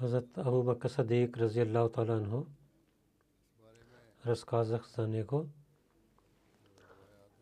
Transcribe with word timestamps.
Hazrat 0.00 0.38
Abu 0.38 0.62
Bakr 0.62 0.88
Sadiq 0.88 1.36
разияллаху 1.36 1.88
таala 1.88 2.16
анху 2.16 2.46
разказах 4.26 4.86
за 4.88 5.08
него 5.08 5.46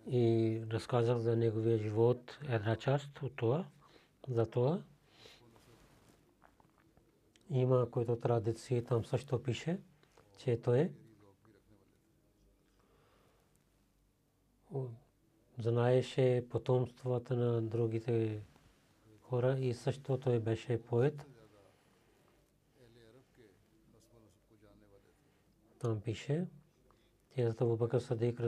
и 0.07 0.63
разказах 0.71 1.19
за 1.19 1.37
неговия 1.37 1.79
живот 1.79 2.39
една 2.49 2.77
част 2.77 3.23
от 3.23 3.37
това. 3.37 3.67
За 4.29 4.51
това 4.51 4.83
има 7.51 7.91
които 7.91 8.17
традиции, 8.17 8.85
там 8.85 9.05
също 9.05 9.43
пише, 9.43 9.81
че 10.39 10.61
той 10.63 10.93
знаеше 15.59 16.47
потомствата 16.51 17.37
на 17.37 17.63
другите 17.63 18.43
хора 19.23 19.57
и 19.59 19.75
също 19.75 20.19
той 20.19 20.39
беше 20.41 20.83
поет. 20.83 21.27
Там 25.79 26.01
пише, 26.01 26.47
че 27.35 27.43
Абу 27.61 27.77
Бакр 27.77 27.99
Садик 27.99 28.41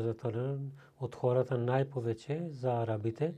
от 1.00 1.14
хората 1.14 1.58
най-повече 1.58 2.48
за 2.50 2.82
арабите, 2.82 3.34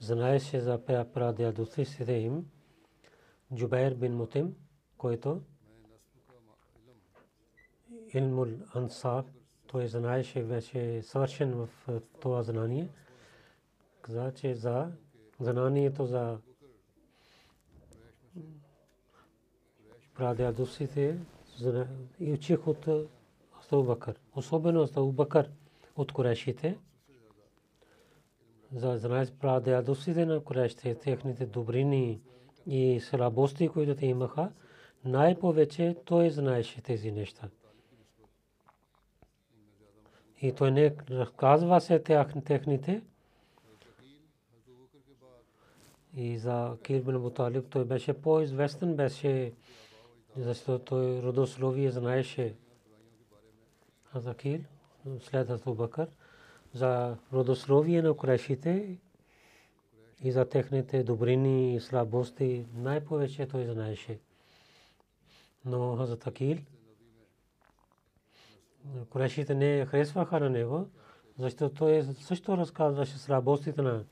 знаеше 0.00 0.60
за 0.60 0.84
прадядовците 0.86 2.12
им, 2.12 2.46
Джубайр 3.54 3.94
бин 3.94 4.16
Мутим, 4.16 4.56
който 4.98 5.42
Илмул 8.14 8.48
Ансаб, 8.74 9.26
той 9.66 9.86
знаеше 9.86 10.42
вече 10.42 11.02
съвършен 11.02 11.54
в 11.54 11.68
това 12.20 12.42
знание. 12.42 12.88
Каза, 14.06 14.32
че 14.34 14.54
за 14.54 14.92
знанието 15.40 16.06
за 16.06 16.38
прадядовците 20.14 21.18
и 22.20 22.32
учих 22.32 22.68
от 22.68 22.88
Абу 23.72 23.82
Бакър. 23.82 24.14
Особено 24.36 24.82
Абу 24.82 25.12
Бакър 25.12 25.50
от 25.96 26.12
Курешите. 26.12 26.78
За 28.72 28.96
знаеш 28.96 29.32
прадядовците 29.32 30.26
на 30.26 30.44
Курешите, 30.44 30.94
техните 30.94 31.46
добрини 31.46 32.20
и 32.66 33.00
слабости, 33.00 33.68
които 33.68 33.96
те 33.96 34.06
имаха, 34.06 34.52
най-повече 35.04 35.96
той 36.04 36.30
знаеше 36.30 36.82
тези 36.82 37.12
неща. 37.12 37.48
И 40.42 40.52
той 40.52 40.70
не 40.70 40.96
разказва 41.10 41.80
се 41.80 41.98
техните. 42.44 43.02
И 46.16 46.38
за 46.38 46.76
Кирбин 46.82 47.18
Буталиб 47.18 47.64
той 47.70 47.84
беше 47.84 48.12
по-известен, 48.12 48.96
беше 48.96 49.52
защото 50.36 50.84
той 50.84 51.22
родословие 51.22 51.90
знаеше 51.90 52.54
Азакил, 54.14 54.60
след 55.20 55.50
Абу 55.50 55.74
Бакър, 55.74 56.08
за 56.72 57.16
родословие 57.32 58.02
на 58.02 58.14
Курешите 58.14 58.98
и 60.22 60.32
за 60.32 60.48
техните 60.48 61.02
добрини 61.02 61.74
и 61.74 61.80
слабости 61.80 62.66
най-повече 62.74 63.48
той 63.48 63.66
знаеше. 63.66 64.18
Но 65.64 65.96
Хазрат 65.96 66.26
Акил, 66.26 66.58
Курешите 69.10 69.54
не 69.54 69.86
харесваха 69.86 70.40
на 70.40 70.50
него, 70.50 70.88
защото 71.38 71.74
той 71.74 72.02
също 72.02 72.56
разказваше 72.56 73.18
слабостите 73.18 73.82
на 73.82 74.04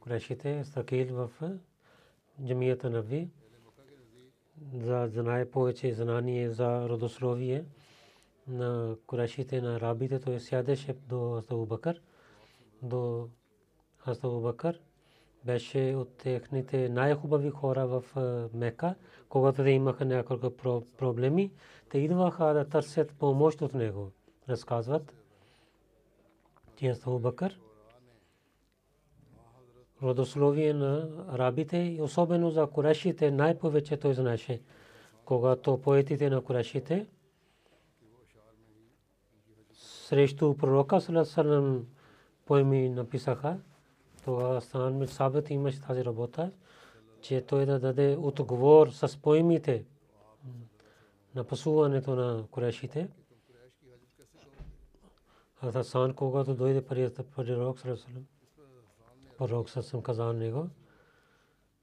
Курешите, 0.00 0.64
Акил 0.76 1.06
в 1.14 1.30
джамията 2.46 2.90
на 2.90 3.02
Ви, 3.02 3.28
за 4.74 5.08
знае 5.12 5.50
повече 5.50 5.94
знание 5.94 6.50
за 6.50 6.88
родословие 6.88 7.64
на 8.48 8.96
Курешите, 9.06 9.60
на 9.60 9.76
арабите, 9.76 10.20
той 10.20 10.40
сядеше 10.40 10.92
до 11.08 11.42
Абу 11.50 11.66
Бакър, 11.66 12.02
до 12.82 13.28
Абу 14.06 14.40
Бакър 14.40 14.80
беше 15.44 15.94
от 15.96 16.16
техните 16.16 16.88
най-хубави 16.88 17.50
хора 17.50 17.86
в 17.86 18.04
Мека, 18.54 18.94
когато 19.28 19.62
те 19.62 19.70
имаха 19.70 20.04
няколко 20.04 20.50
проблеми, 20.98 21.52
те 21.90 21.98
идваха 21.98 22.44
да 22.44 22.68
търсят 22.68 23.12
помощ 23.18 23.62
от 23.62 23.74
него. 23.74 24.10
Разказват, 24.48 25.14
Абу 27.06 27.18
Бакър 27.18 27.60
родословие 30.02 30.72
на 30.72 31.08
арабите 31.28 31.76
и 31.76 32.02
особено 32.02 32.50
за 32.50 32.66
Курешите 32.66 33.30
най-повече 33.30 33.96
той 33.96 34.14
знаеше. 34.14 34.60
Когато 35.24 35.80
поетите 35.80 36.30
на 36.30 36.40
Курешите 36.40 37.06
срещу 40.10 40.54
пророка 40.56 41.00
Салесалам 41.00 41.86
поеми 42.46 42.88
написаха, 42.88 43.58
това 44.24 44.60
стан 44.60 44.98
में 44.98 45.06
сабит 45.06 45.50
имаше 45.50 45.80
тази 45.80 46.04
работа, 46.04 46.52
че 47.20 47.40
той 47.40 47.66
да 47.66 47.78
даде 47.78 48.16
отговор 48.20 48.90
с 48.90 49.22
поемите 49.22 49.84
на 51.34 51.44
пасуването 51.44 52.14
на 52.14 52.44
Курешите. 52.50 53.08
Хасан, 55.54 56.14
когато 56.14 56.54
дойде 56.54 56.84
при 56.84 57.10
пророк 57.36 57.78
Салесалам, 57.78 58.26
пророк 59.40 59.70
съм 59.70 60.02
казал 60.02 60.32
него, 60.32 60.68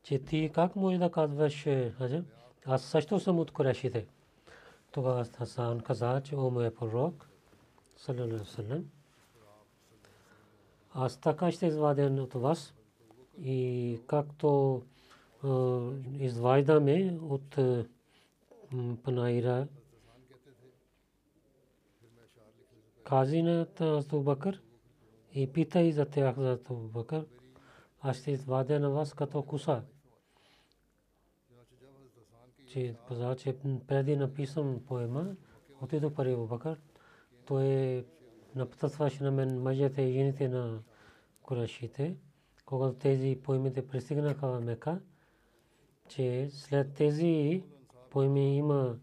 че 0.04 0.19
ти 0.19 0.51
как 0.54 0.75
може 0.75 0.98
да 0.98 1.12
казваш, 1.12 1.68
аз 2.65 2.83
също 2.83 3.19
съм 3.19 3.39
от 3.39 3.51
Курешите. 3.51 4.07
Тогава 4.92 5.25
Хасан 5.25 5.80
каза, 5.80 6.21
че 6.24 6.36
о 6.36 6.50
моя 6.50 6.75
пророк, 6.75 7.30
салалалаху 7.95 8.83
аз 10.94 11.18
така 11.18 11.51
ще 11.51 11.65
извадя 11.65 12.06
от 12.06 12.33
вас 12.33 12.74
и 13.42 14.00
както 14.07 14.81
изваждаме 16.19 17.19
от 17.21 17.57
панаира 19.04 19.68
кази 23.04 23.42
на 23.42 23.68
Абу 23.80 24.21
Бакър 24.21 24.62
и 25.33 25.54
пита 25.54 25.81
и 25.81 25.92
за 25.94 26.06
тях 26.06 26.36
за 26.36 26.51
Абу 26.51 26.75
Бакър. 26.75 27.25
Аз 28.07 28.18
ще 28.18 28.31
извадя 28.31 28.80
на 28.80 28.89
вас 28.89 29.13
като 29.13 29.44
куса. 29.44 29.83
Че 32.68 32.95
каза, 33.07 33.36
че 33.36 33.56
преди 33.88 34.15
написам 34.15 34.81
поема, 34.88 35.36
отидох 35.81 36.13
при 36.13 36.36
Бакър. 36.36 36.80
Той 37.45 38.06
напътстваше 38.56 39.24
на 39.24 39.31
мен 39.31 39.62
мъжете 39.62 40.01
и 40.01 40.13
жените 40.13 40.48
на 40.48 40.80
Курашите. 41.42 42.18
Когато 42.65 42.98
тези 42.98 43.39
поемите 43.44 43.88
пристигнаха 43.88 44.48
в 44.48 44.62
Мека, 44.62 45.01
че 46.07 46.50
след 46.51 46.94
тези 46.94 47.63
поеми 48.09 48.57
има 48.57 48.98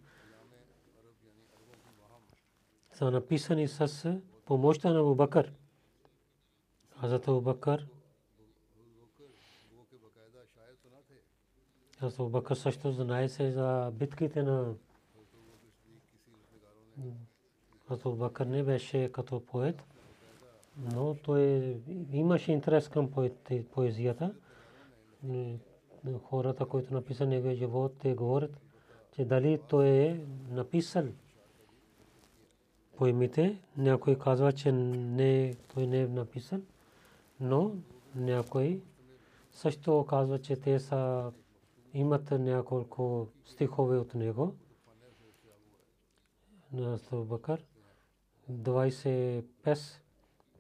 са 2.93 3.11
написани 3.11 3.69
с 3.69 4.21
помощта 4.45 4.93
на 4.93 5.01
Абубакър. 5.01 5.53
Хазрат 7.01 7.29
Абубакър 7.29 7.89
Хазрат 12.01 12.21
Абубакър 12.21 12.57
също 12.57 12.93
знае 12.93 13.29
за 13.29 13.93
битките 13.95 14.43
на 14.43 14.75
Хазрат 17.89 18.07
Абубакър 18.07 18.47
не 18.47 18.63
беше 18.63 19.13
като 19.13 19.41
поет, 19.41 19.83
но 20.77 21.15
той 21.15 21.77
имаше 22.13 22.53
интерес 22.53 22.89
към 22.89 23.11
поезията. 23.73 24.35
Хората, 26.23 26.67
които 26.67 26.95
написали 26.95 27.29
неговия 27.29 27.57
живот, 27.57 27.93
те 27.99 28.15
говорят, 28.15 28.61
че 29.13 29.25
дали 29.25 29.61
той 29.69 29.87
е 29.87 30.21
написал 30.51 31.05
поемите. 32.97 33.59
Някой 33.77 34.19
казва, 34.19 34.53
че 34.53 34.73
не, 34.73 35.55
той 35.75 35.87
не 35.87 36.01
е 36.01 36.07
написан, 36.07 36.63
но 37.41 37.75
някой 38.15 38.81
също 39.53 40.07
казва, 40.09 40.39
че 40.39 40.57
те 40.57 40.79
са 40.81 41.33
имат 41.95 42.31
няколко 42.31 43.29
стихове 43.45 43.99
от 43.99 44.15
него. 44.15 44.55
На 46.73 46.99
Бакър 47.13 47.65
25 48.53 49.45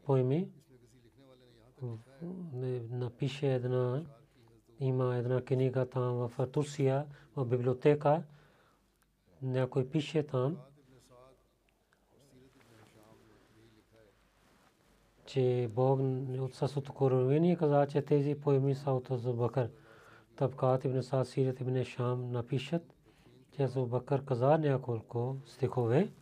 поеми 0.04 0.48
напише 2.90 3.54
една 3.54 4.04
има 4.80 5.16
една 5.16 5.42
книга 5.44 5.86
там 5.86 6.28
в 6.28 6.46
Турция 6.46 7.06
в 7.36 7.44
библиотека 7.44 8.22
някой 9.42 9.88
пише 9.88 10.22
там 10.22 10.56
че 15.26 15.70
Бог 15.74 16.00
от 16.38 16.54
съсото 16.54 16.92
коровини 16.92 17.56
каза, 17.56 17.86
че 17.86 18.02
тези 18.02 18.34
поеми 18.34 18.74
са 18.74 18.92
от 18.92 19.08
Зубакър. 19.10 19.70
Табкат 20.36 20.84
ибн 20.84 21.02
Саад 21.02 21.28
Сират 21.28 21.60
ибн 21.60 21.84
Шам 21.84 22.32
напишат, 22.32 22.94
че 23.52 23.66
Зубакър 23.66 24.24
каза 24.24 24.58
няколко 24.58 25.36
стихове. 25.46 26.12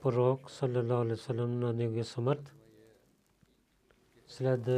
Пророк 0.00 0.50
саллалаху 0.50 0.92
алейхи 0.92 1.10
вассалам 1.10 1.60
на 1.60 1.72
неговия 1.72 2.04
смърт 2.04 2.54
след 4.26 4.68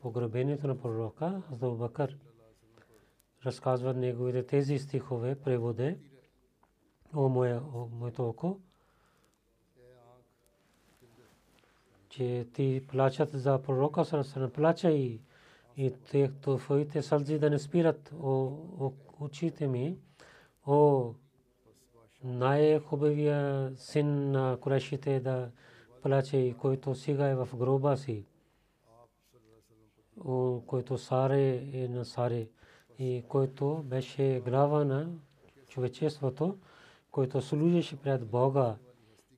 погребението 0.00 0.66
на 0.66 0.78
пророка 0.78 1.42
Зубакър 1.60 2.18
разказва 3.46 3.94
неговите 3.94 4.46
тези 4.46 4.78
стихове 4.78 5.34
преводе 5.34 5.98
о 7.14 7.28
моето 7.28 8.28
око 8.28 8.60
че 12.08 12.46
ти 12.52 12.86
плачат 12.88 13.30
за 13.30 13.62
пророка 13.62 14.04
Сарасана, 14.04 14.50
плачай 14.50 14.94
и 14.94 15.20
то 16.42 16.56
твоите 16.56 17.02
сълзи 17.02 17.38
да 17.38 17.50
не 17.50 17.58
спират 17.58 18.14
очите 19.20 19.66
ми, 19.68 19.98
о 20.66 21.12
най-хубавия 22.24 23.72
син 23.76 24.30
на 24.30 24.58
Курешите 24.60 25.20
да 25.20 25.50
плаче, 26.02 26.54
който 26.58 26.94
сега 26.94 27.28
е 27.28 27.34
в 27.34 27.48
гроба 27.56 27.96
си, 27.96 28.24
който 30.66 30.98
Саре 30.98 31.70
е 31.72 31.88
на 31.88 32.04
Саре 32.04 32.48
и 32.98 33.24
който 33.28 33.82
беше 33.84 34.42
глава 34.44 34.84
на 34.84 35.08
човечеството, 35.68 36.58
който 37.10 37.42
служеше 37.42 37.96
пред 37.96 38.26
Бога 38.26 38.76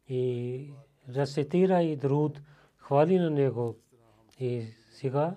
и 0.09 0.73
рецитира 1.15 1.83
и 1.83 1.97
друд, 1.97 2.41
хвали 2.77 3.19
на 3.19 3.31
него. 3.31 3.77
И 4.41 4.67
сега, 4.91 5.37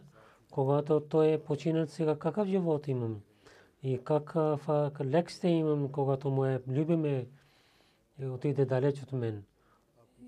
когато 0.52 1.00
той 1.00 1.32
е 1.32 1.44
починал, 1.44 1.88
сега 1.88 2.20
какъв 2.20 2.48
живот 2.48 2.88
имам? 2.88 3.22
И 3.84 4.00
какъв 4.04 4.70
лекция 5.02 5.52
имам, 5.52 5.92
когато 5.92 6.30
му 6.30 6.46
е 6.46 6.62
любиме 6.68 7.28
отиде 8.24 8.66
далеч 8.66 9.04
от 9.04 9.12
мен. 9.12 9.44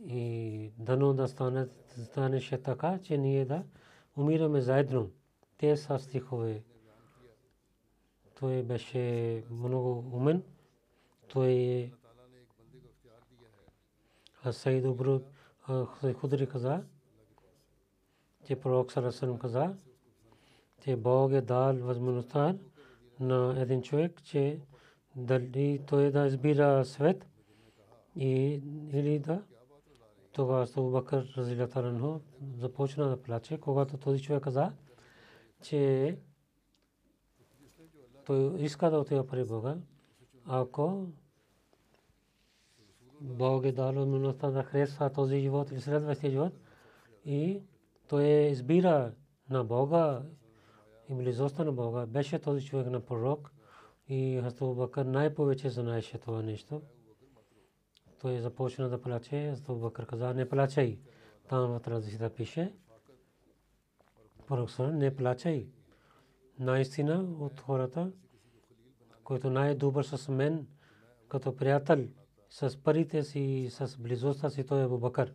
И 0.07 0.71
дано 0.77 1.13
да 1.13 1.27
стане, 1.27 1.67
станеше 1.87 2.57
така, 2.57 2.99
че 3.03 3.17
ние 3.17 3.45
да 3.45 3.63
умираме 4.17 4.61
заедно. 4.61 5.09
Те 5.57 5.77
са 5.77 5.99
стихове. 5.99 6.63
Той 8.39 8.63
беше 8.63 9.43
много 9.49 10.05
умен. 10.13 10.43
Той 11.27 11.51
е 11.51 11.91
Обру 14.87 15.19
Худри 16.13 16.47
каза, 16.47 16.83
че 18.45 18.55
пророк 18.55 18.91
Сарасалам 18.91 19.39
каза, 19.39 19.75
че 20.83 20.95
Бог 20.95 21.31
е 21.31 21.41
дал 21.41 21.77
възможността 21.77 22.55
на 23.19 23.55
един 23.61 23.81
човек, 23.81 24.23
че 24.23 24.59
дали 25.15 25.81
той 25.87 26.11
да 26.11 26.25
избира 26.27 26.85
свет 26.85 27.27
и 28.15 28.61
или 28.93 29.19
да 29.19 29.43
тогава 30.31 30.67
Абу 30.77 30.91
Бакър 30.91 31.33
разилатаранху 31.37 32.19
започна 32.57 33.09
да 33.09 33.21
плаче, 33.21 33.57
когато 33.57 33.97
този 33.97 34.23
човек 34.23 34.43
каза, 34.43 34.71
че 35.61 36.17
той 38.25 38.61
иска 38.61 38.89
да 38.89 38.97
отива 38.97 39.27
при 39.27 39.45
Бога, 39.45 39.77
ако 40.45 41.07
Бог 43.21 43.65
е 43.65 43.71
дал 43.71 43.93
възможността 43.93 44.51
да 44.51 44.63
харесва 44.63 45.09
този 45.09 45.39
живот 45.39 45.71
или 45.71 45.81
следващия 45.81 46.31
живот 46.31 46.53
и 47.25 47.61
той 48.07 48.25
избира 48.25 49.13
на 49.49 49.63
Бога 49.63 50.21
и 51.09 51.13
близостта 51.13 51.63
на 51.63 51.71
Бога. 51.71 52.05
Беше 52.05 52.39
този 52.39 52.65
човек 52.65 52.87
на 52.87 52.99
пророк 52.99 53.51
и 54.07 54.39
Хазрат 54.43 54.75
Бакър 54.75 55.05
най-повече 55.05 55.69
знаеше 55.69 56.17
това 56.17 56.41
нещо. 56.41 56.81
Той 58.21 58.39
започна 58.39 58.89
да 58.89 59.01
плаче. 59.01 59.49
Хазрат 59.49 59.79
Бакър 59.79 60.05
каза, 60.05 60.33
не 60.33 60.49
плачай. 60.49 60.99
Там 61.49 61.71
в 61.71 61.79
традицията 61.79 62.29
пише. 62.29 62.73
Пророк 64.47 64.79
не 64.79 65.15
плачай. 65.15 65.67
Наистина 66.59 67.27
от 67.39 67.59
хората, 67.59 68.11
който 69.23 69.49
най-добър 69.49 70.03
с 70.03 70.31
мен, 70.31 70.67
като 71.27 71.55
приятел, 71.55 72.07
с 72.49 72.83
парите 72.83 73.23
си 73.23 73.67
с 73.71 73.97
близостта 73.97 74.49
си, 74.49 74.65
той 74.65 74.83
е 74.83 74.87
Бакър 74.87 75.33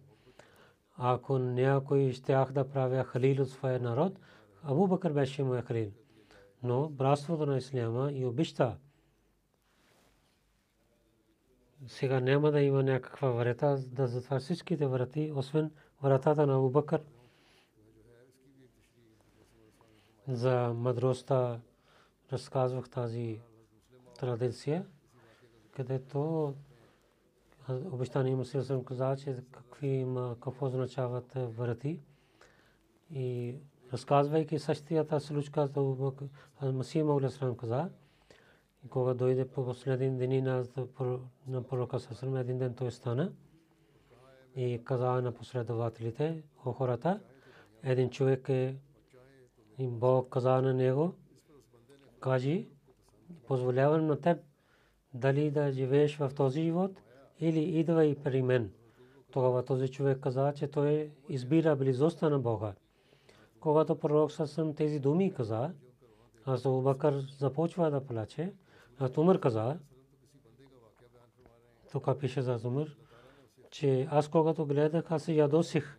ако 0.98 1.38
някой 1.38 2.12
щях 2.12 2.52
да 2.52 2.68
правя 2.68 3.04
халил 3.04 3.42
от 3.42 3.50
своя 3.50 3.80
народ, 3.80 4.18
Абу 4.62 4.86
Бакър 4.86 5.12
беше 5.12 5.44
моя 5.44 5.62
халил. 5.62 5.92
Но 6.62 6.88
братството 6.88 7.46
на 7.46 7.56
Исляма 7.56 8.12
и 8.12 8.26
обичта 8.26 8.76
сега 11.86 12.20
няма 12.20 12.50
да 12.50 12.60
има 12.60 12.82
някаква 12.82 13.30
врата 13.30 13.78
да 13.86 14.06
затваря 14.06 14.40
всичките 14.40 14.86
врати, 14.86 15.32
освен 15.34 15.70
вратата 16.02 16.46
на 16.46 16.56
Абу 16.56 16.70
Бакър. 16.70 17.02
За 20.28 20.74
мъдростта 20.76 21.60
разказвах 22.32 22.90
тази 22.90 23.40
традиция, 24.18 24.86
където 25.72 26.54
обещание 27.68 28.36
Мусил 28.36 28.62
съм 28.62 28.84
казал, 28.84 29.16
че 29.16 29.36
какви 29.52 29.88
има, 29.88 30.36
какво 30.40 30.66
означават 30.66 31.32
врати. 31.34 32.00
И 33.10 33.56
разказвайки 33.92 34.58
същията 34.58 35.20
случка 35.20 35.68
за 36.62 36.72
Масия 36.72 37.04
Мауля 37.04 37.30
Срам 37.30 37.56
каза, 37.56 37.90
кога 38.90 39.14
дойде 39.14 39.48
по 39.48 39.64
последен 39.64 40.18
ден 40.18 40.44
на, 40.44 40.64
на 41.46 41.62
пророка 41.62 42.00
Сасрам, 42.00 42.36
един 42.36 42.58
ден 42.58 42.74
той 42.74 42.92
стана 42.92 43.32
и 44.56 44.80
каза 44.84 45.22
на 45.22 45.32
последователите, 45.32 46.42
о 46.64 46.72
хората, 46.72 47.20
един 47.82 48.10
човек 48.10 48.48
е 48.48 48.76
и 49.78 49.86
Бог 49.86 50.28
каза 50.28 50.62
на 50.62 50.74
него, 50.74 51.14
кажи, 52.20 52.68
позволявам 53.46 54.06
на 54.06 54.20
теб 54.20 54.38
дали 55.14 55.50
да 55.50 55.72
живееш 55.72 56.16
в 56.16 56.30
този 56.36 56.62
живот– 56.62 57.00
или 57.40 57.60
идвай 57.60 58.16
при 58.24 58.42
мен. 58.42 58.70
Тогава 59.30 59.64
този 59.64 59.88
човек 59.88 60.20
каза, 60.20 60.52
че 60.56 60.68
той 60.68 61.10
избира 61.28 61.76
близостта 61.76 62.28
на 62.28 62.38
Бога. 62.38 62.74
Когато 63.60 63.98
пророк 63.98 64.32
Сасъм 64.32 64.74
тези 64.74 65.00
думи 65.00 65.34
каза, 65.34 65.70
аз 66.44 66.62
Бакър 66.62 67.24
започва 67.38 67.90
да 67.90 68.06
плаче, 68.06 68.52
аз 68.98 69.18
Умар 69.18 69.40
каза, 69.40 69.78
тук 71.92 72.18
пише 72.20 72.42
за 72.42 72.60
Умар, 72.64 72.96
че 73.70 74.08
аз 74.10 74.28
когато 74.28 74.66
гледах, 74.66 75.12
аз 75.12 75.22
се 75.22 75.32
ядосих, 75.32 75.98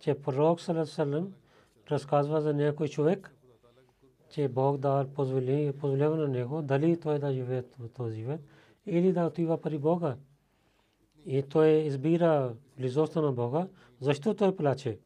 че 0.00 0.14
пророк 0.14 0.60
Салам 0.60 1.32
разказва 1.90 2.40
за 2.40 2.54
някой 2.54 2.88
човек, 2.88 3.34
че 4.30 4.48
Бог 4.48 4.76
да 4.76 5.06
позволява 5.14 6.16
на 6.16 6.28
него 6.28 6.62
дали 6.62 7.00
той 7.00 7.18
да 7.18 7.32
живее 7.32 7.62
този 7.94 8.16
живот 8.16 8.40
или 8.86 9.12
да 9.12 9.26
отива 9.26 9.60
при 9.60 9.78
Бога. 9.78 10.16
И 11.26 11.42
той 11.42 11.68
избира 11.68 12.54
близостта 12.78 13.20
на 13.20 13.32
Бога. 13.32 13.68
Защо 14.00 14.34
той 14.34 14.56
плаче? 14.56 14.98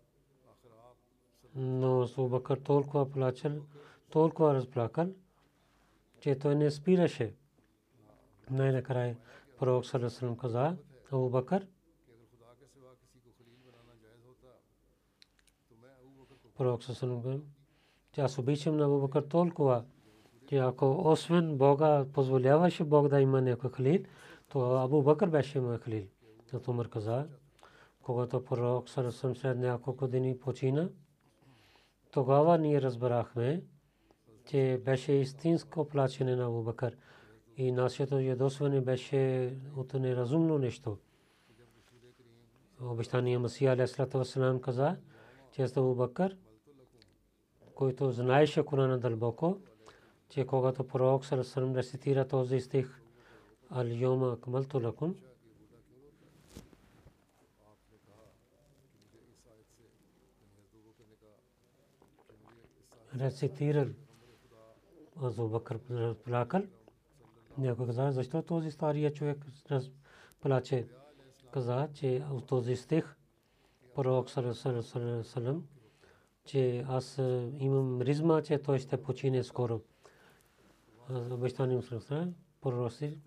Но 1.55 2.07
Субакър 2.07 2.59
толкова 2.59 3.11
плачел, 3.11 3.63
толкова 4.11 4.55
разплакал, 4.55 5.09
че 6.21 6.39
той 6.39 6.55
не 6.55 6.71
спираше. 6.71 7.35
Най-накрая 8.51 9.17
пророк 9.59 9.87
Салесалам 9.87 10.37
каза, 10.37 10.77
Абу 11.13 11.31
Бакър, 11.31 11.67
пророк 16.57 16.83
Салесалам 16.83 17.43
че 18.13 18.21
аз 18.21 18.39
обичам 18.39 18.77
на 18.77 18.85
Абу 18.85 19.01
Бакър 19.01 19.23
толкова, 19.23 19.85
че 20.47 20.57
ако 20.57 21.03
освен 21.05 21.57
Бога 21.59 22.07
позволяваше 22.13 22.85
Бог 22.85 23.09
да 23.09 23.21
има 23.21 23.41
някой 23.43 23.71
халил, 23.71 24.03
то 24.49 24.77
Абу 24.77 25.03
Бакър 25.03 25.29
беше 25.29 25.61
мой 25.61 25.79
халил. 25.79 26.05
Тато 26.51 26.71
Умар 26.71 26.89
каза, 26.89 27.27
когато 28.03 28.45
пророк 28.45 28.89
Сарасам 28.89 29.37
след 29.37 29.59
няколко 29.59 30.09
дни 30.09 30.39
почина, 30.39 30.89
тогава 32.13 32.59
ние 32.59 32.83
разбрахме, 32.83 33.63
че 34.47 34.81
беше 34.85 35.13
истинско 35.13 35.89
плачене 35.89 36.37
на 36.37 36.47
Абу 36.47 36.63
Бакър 36.63 36.97
и 37.57 37.73
нашето 37.73 38.21
ядосване 38.21 38.81
беше 38.81 39.55
от 39.77 39.95
неразумно 39.95 40.59
нещо. 40.59 40.99
Обещания 42.83 43.41
Масия 43.41 43.87
Вассалам 44.15 44.61
каза, 44.61 44.97
че 45.53 45.63
Абу 45.63 45.95
Бакър 45.95 46.37
който 47.79 48.11
знаеше 48.11 48.63
Корана 48.63 48.99
дълбоко, 48.99 49.59
че 50.29 50.47
когато 50.47 50.89
пророк 50.89 51.25
Сарасалам 51.25 51.77
рецитира 51.77 52.29
този 52.29 52.61
стих 52.61 53.01
Ал-Йома 53.71 54.33
Акмалту 54.33 54.81
Лакум, 54.81 55.15
рецитирал 63.17 63.89
Азу 65.23 65.49
Бакър 65.49 65.79
плакал. 66.25 66.63
Някой 67.59 67.87
каза, 67.87 68.13
защо 68.13 68.43
този 68.43 68.71
стария 68.71 69.13
човек 69.13 69.39
плаче? 70.41 70.87
Каза, 71.51 71.89
че 71.95 72.25
от 72.31 72.47
този 72.47 72.77
стих 72.77 73.17
пророк 73.95 74.31
Сарасалам 74.31 75.65
че 76.45 76.85
аз 76.89 77.19
имам 77.59 78.03
ризма, 78.03 78.43
че 78.43 78.59
той 78.59 78.79
ще 78.79 79.03
почине 79.03 79.45
скоро. 79.45 79.81
Обещание 81.31 81.77
му 81.77 81.83
пророси, 82.61 83.19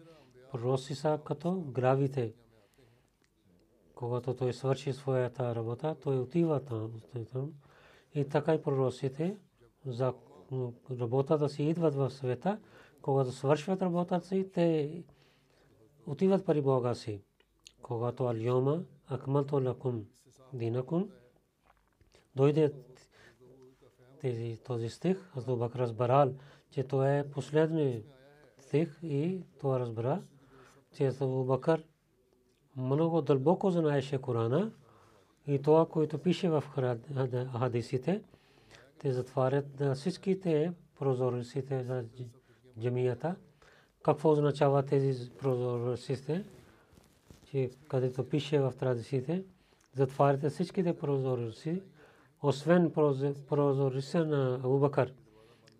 пророси 0.51 0.95
са 0.95 1.19
като 1.25 1.61
гравите. 1.61 2.33
Когато 3.95 4.35
той 4.35 4.53
свърши 4.53 4.93
своята 4.93 5.55
работа, 5.55 5.95
той 6.01 6.19
отива 6.19 6.59
там. 6.63 7.53
И 8.13 8.29
така 8.29 8.53
и 8.53 8.61
проросите 8.61 9.37
за 9.85 10.13
работата 10.99 11.49
си 11.49 11.63
идват 11.63 11.95
в 11.95 12.09
света. 12.09 12.59
Когато 13.01 13.31
свършват 13.31 13.81
работата 13.81 14.25
си, 14.25 14.49
те 14.53 15.03
отиват 16.07 16.45
при 16.45 16.61
Бога 16.61 16.95
си. 16.95 17.21
Когато 17.81 18.27
Альома, 18.27 18.79
Акмалто 19.07 19.55
Лакум, 19.65 20.05
Динакум, 20.53 21.09
дойде 22.35 22.73
тези, 24.21 24.59
този 24.63 24.89
стих, 24.89 25.37
Азду 25.37 25.57
Бакр 25.57 25.79
разбрал, 25.79 26.33
че 26.71 26.83
това 26.83 27.17
е 27.17 27.29
последния 27.29 28.03
стих 28.59 28.99
и 29.03 29.43
това 29.59 29.79
разбра, 29.79 30.21
че 30.93 31.05
Азду 31.07 31.43
Бакр 31.43 31.83
много 32.75 33.21
дълбоко 33.21 33.71
знаеше 33.71 34.17
Корана 34.17 34.71
и 35.47 35.61
това, 35.61 35.85
което 35.85 36.17
пише 36.17 36.49
в 36.49 36.63
хадисите, 37.51 38.23
те 39.01 39.11
затварят 39.11 39.95
всичките 39.95 40.73
прозорците 40.99 41.83
за 41.83 42.05
джамията. 42.79 43.35
Какво 44.03 44.31
означава 44.31 44.83
тези 44.83 45.31
прозорците? 45.31 46.45
Че 47.45 47.69
където 47.87 48.29
пише 48.29 48.59
в 48.59 48.73
традициите, 48.79 49.43
затваряте 49.93 50.49
всичките 50.49 50.97
прозорци 50.97 51.81
освен 52.41 52.91
прозориса 53.49 54.25
на 54.25 54.55
Абу 54.55 54.79
Бакър. 54.79 55.13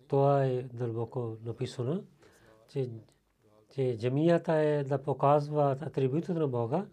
Това 0.08 0.44
е 0.44 0.62
дълбоко 0.62 1.36
написано, 1.44 2.02
че, 2.68 2.90
че 3.74 3.98
джамията 3.98 4.52
е 4.52 4.84
да 4.84 5.02
показва 5.02 5.76
атрибутите 5.80 6.32
на 6.32 6.48
Бога. 6.48 6.86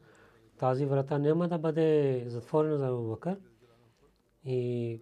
Тази 0.57 0.85
врата 0.85 1.19
няма 1.19 1.47
да 1.47 1.57
бъде 1.57 2.23
затворена 2.27 2.77
за 2.77 2.87
Абу 2.87 3.09
Бакър. 3.09 3.37
И 4.45 5.01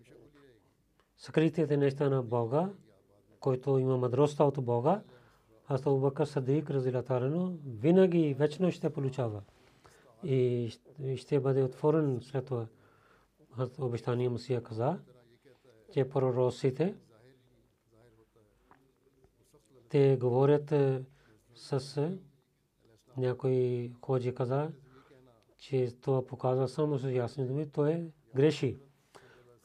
скритите 1.17 1.77
неща 1.77 2.09
на 2.09 2.23
Бога, 2.23 2.69
който 3.39 3.77
има 3.77 3.97
мъдростта 3.97 4.43
от 4.43 4.65
Бога, 4.65 5.01
аз 5.67 5.85
Абу 5.85 5.99
Бакър 5.99 6.25
Садик 6.25 6.69
разилатарено, 6.69 7.53
винаги 7.65 8.33
вечно 8.33 8.71
ще 8.71 8.89
получава. 8.89 9.41
И 10.23 10.69
ще 11.15 11.39
бъде 11.39 11.63
отворен 11.63 12.19
след 12.21 12.45
това 12.45 12.67
обещания 13.79 14.29
Мусия 14.29 14.63
каза, 14.63 14.99
че 15.93 16.09
пророците 16.09 16.95
те 19.89 20.17
говорят 20.17 20.71
е, 20.71 21.03
с 21.55 22.11
някой 23.17 23.91
ходжи 24.01 24.35
каза, 24.35 24.71
че 25.57 25.95
това 26.01 26.27
показва 26.27 26.67
само 26.67 26.97
с 26.97 27.11
ясни 27.11 27.47
думи, 27.47 27.69
то 27.69 27.85
е 27.85 28.11
греши. 28.35 28.77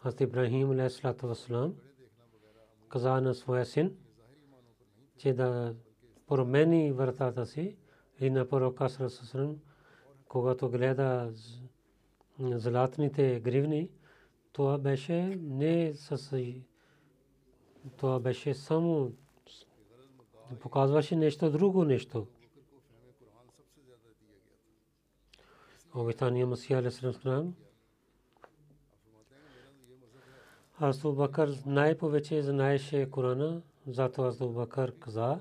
Аз 0.04 0.20
Ибрахим 0.20 0.70
алейхиссалату 0.70 1.26
вассалам 1.26 1.74
каза 2.88 3.20
на 3.20 3.34
своя 3.34 3.66
син, 3.66 3.96
че 5.16 5.32
да 5.32 5.74
промени 6.26 6.92
вратата 6.92 7.46
си 7.46 7.76
и 8.20 8.30
на 8.30 8.48
пророка 8.48 8.88
Сърсърм, 8.88 9.56
когато 10.28 10.70
гледа 10.70 11.32
златните 12.40 13.40
гривни, 13.40 13.90
това 14.52 14.78
беше 14.78 15.38
не 15.42 15.94
с 15.94 16.42
това 17.96 18.20
беше 18.20 18.54
само 18.54 19.12
показваше 20.60 21.16
нещо 21.16 21.50
друго 21.50 21.84
нещо. 21.84 22.26
Обитания 25.94 26.46
Масия 26.46 26.78
Алисалам 26.78 27.54
Аз 30.84 31.02
Бакър 31.02 31.62
най-повече 31.66 32.42
знаеше 32.42 33.10
Корана, 33.10 33.62
затова 33.86 34.28
аз 34.28 34.38
Бакър 34.38 34.98
каза, 34.98 35.40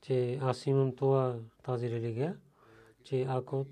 че 0.00 0.38
аз 0.42 0.66
имам 0.66 0.96
това, 0.96 1.38
тази 1.62 1.90
религия, 1.90 2.40
че 3.04 3.26
ако 3.28 3.66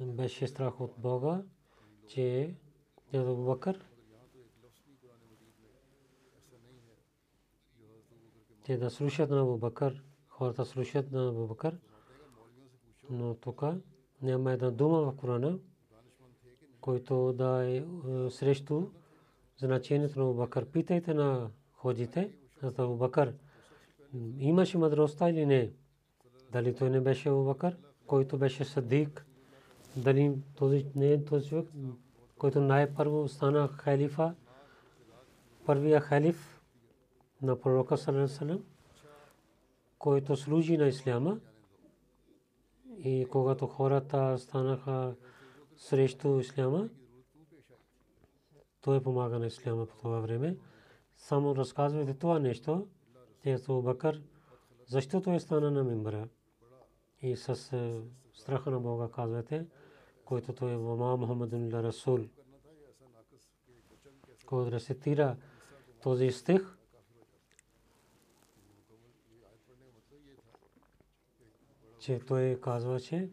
беше 0.00 0.46
страх 0.46 0.80
от 0.80 0.94
Бога, 0.98 1.42
че 2.06 2.54
Абу 3.14 3.44
Бакър 3.44 3.84
те 8.64 8.76
да 8.76 8.90
слушат 8.90 9.30
на 9.30 9.40
Абу 9.40 9.58
Бакър, 9.58 10.04
хората 10.28 10.64
слушат 10.64 11.12
на 11.12 11.28
Абу 11.28 11.46
Бакър, 11.46 11.78
но 13.10 13.34
тук 13.34 13.62
няма 14.22 14.52
една 14.52 14.70
дума 14.70 15.00
в 15.00 15.16
Корана, 15.16 15.58
който 16.80 17.32
да 17.32 17.64
е, 17.64 17.76
е 17.76 17.84
срещу 18.30 18.86
значението 19.56 20.24
на 20.24 20.32
Бакър. 20.32 20.64
Питайте 20.64 21.14
на 21.14 21.50
ходите, 21.72 22.32
за 22.62 22.86
Бакър, 22.86 23.34
имаше 24.38 24.78
мъдростта 24.78 25.30
или 25.30 25.46
не? 25.46 25.70
Дали 26.52 26.74
той 26.74 26.90
не 26.90 27.00
беше 27.00 27.30
Бакър, 27.30 27.76
който 28.06 28.38
беше 28.38 28.64
садик, 28.64 29.26
дали 29.96 30.38
този 30.56 30.86
не 30.94 31.12
е 31.12 31.24
този 31.24 31.48
човек, 31.48 31.68
който 32.38 32.60
най-първо 32.60 33.28
стана 33.28 33.68
халифа, 33.68 34.34
първия 35.66 36.00
халиф 36.00 36.60
на 37.42 37.60
пророка 37.60 37.96
Салам, 37.96 38.64
който 39.98 40.36
служи 40.36 40.76
на 40.76 40.86
Исляма, 40.86 41.38
И 43.04 43.26
когато 43.30 43.66
хората 43.66 44.38
станаха 44.38 45.14
срещу 45.76 46.40
исляма, 46.40 46.88
той 48.80 49.02
помага 49.02 49.38
на 49.38 49.46
исляма 49.46 49.86
по 49.86 49.96
това 49.96 50.20
време. 50.20 50.56
Само 51.16 51.56
разказвайте 51.56 52.14
това 52.14 52.38
нещо, 52.38 52.86
че 53.42 53.58
Бакър, 53.68 54.22
защо 54.86 55.20
той 55.20 55.40
стана 55.40 55.70
на 55.70 55.84
мимбара. 55.84 56.28
И 57.22 57.36
с 57.36 57.54
страха 58.32 58.70
на 58.70 58.80
Бога 58.80 59.08
казвате, 59.14 59.66
който 60.24 60.52
той 60.52 60.72
е 60.72 60.76
Вама 60.76 61.18
Мухаммадun 61.18 61.82
Расул. 61.82 62.18
Който 64.46 64.72
рецитира 64.72 65.36
този 66.02 66.30
стих, 66.30 66.78
че 72.00 72.18
той 72.18 72.58
казва, 72.62 73.00
че 73.00 73.30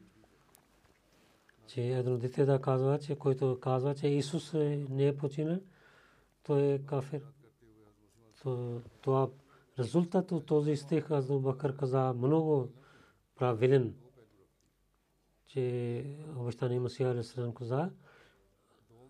едно 1.76 2.18
дете 2.18 2.46
да 2.46 2.62
казва, 2.62 3.00
че 3.00 3.16
който 3.16 3.60
казва, 3.62 3.96
че 3.96 4.08
Исус 4.08 4.54
не 4.90 5.08
е 5.08 5.18
починал, 5.18 5.60
той 6.44 6.62
е 6.64 6.80
кафир. 6.80 7.22
Това 9.02 9.30
резултат 9.80 10.32
от 10.32 10.46
този 10.46 10.76
стих 10.76 11.12
Азу 11.12 11.40
Бакър 11.40 11.78
каза 11.78 12.14
много 12.14 12.70
правилен, 13.36 13.96
че 15.48 16.04
обещание 16.38 16.80
Масия 16.80 17.12
Алисалам 17.12 17.54
каза, 17.54 17.92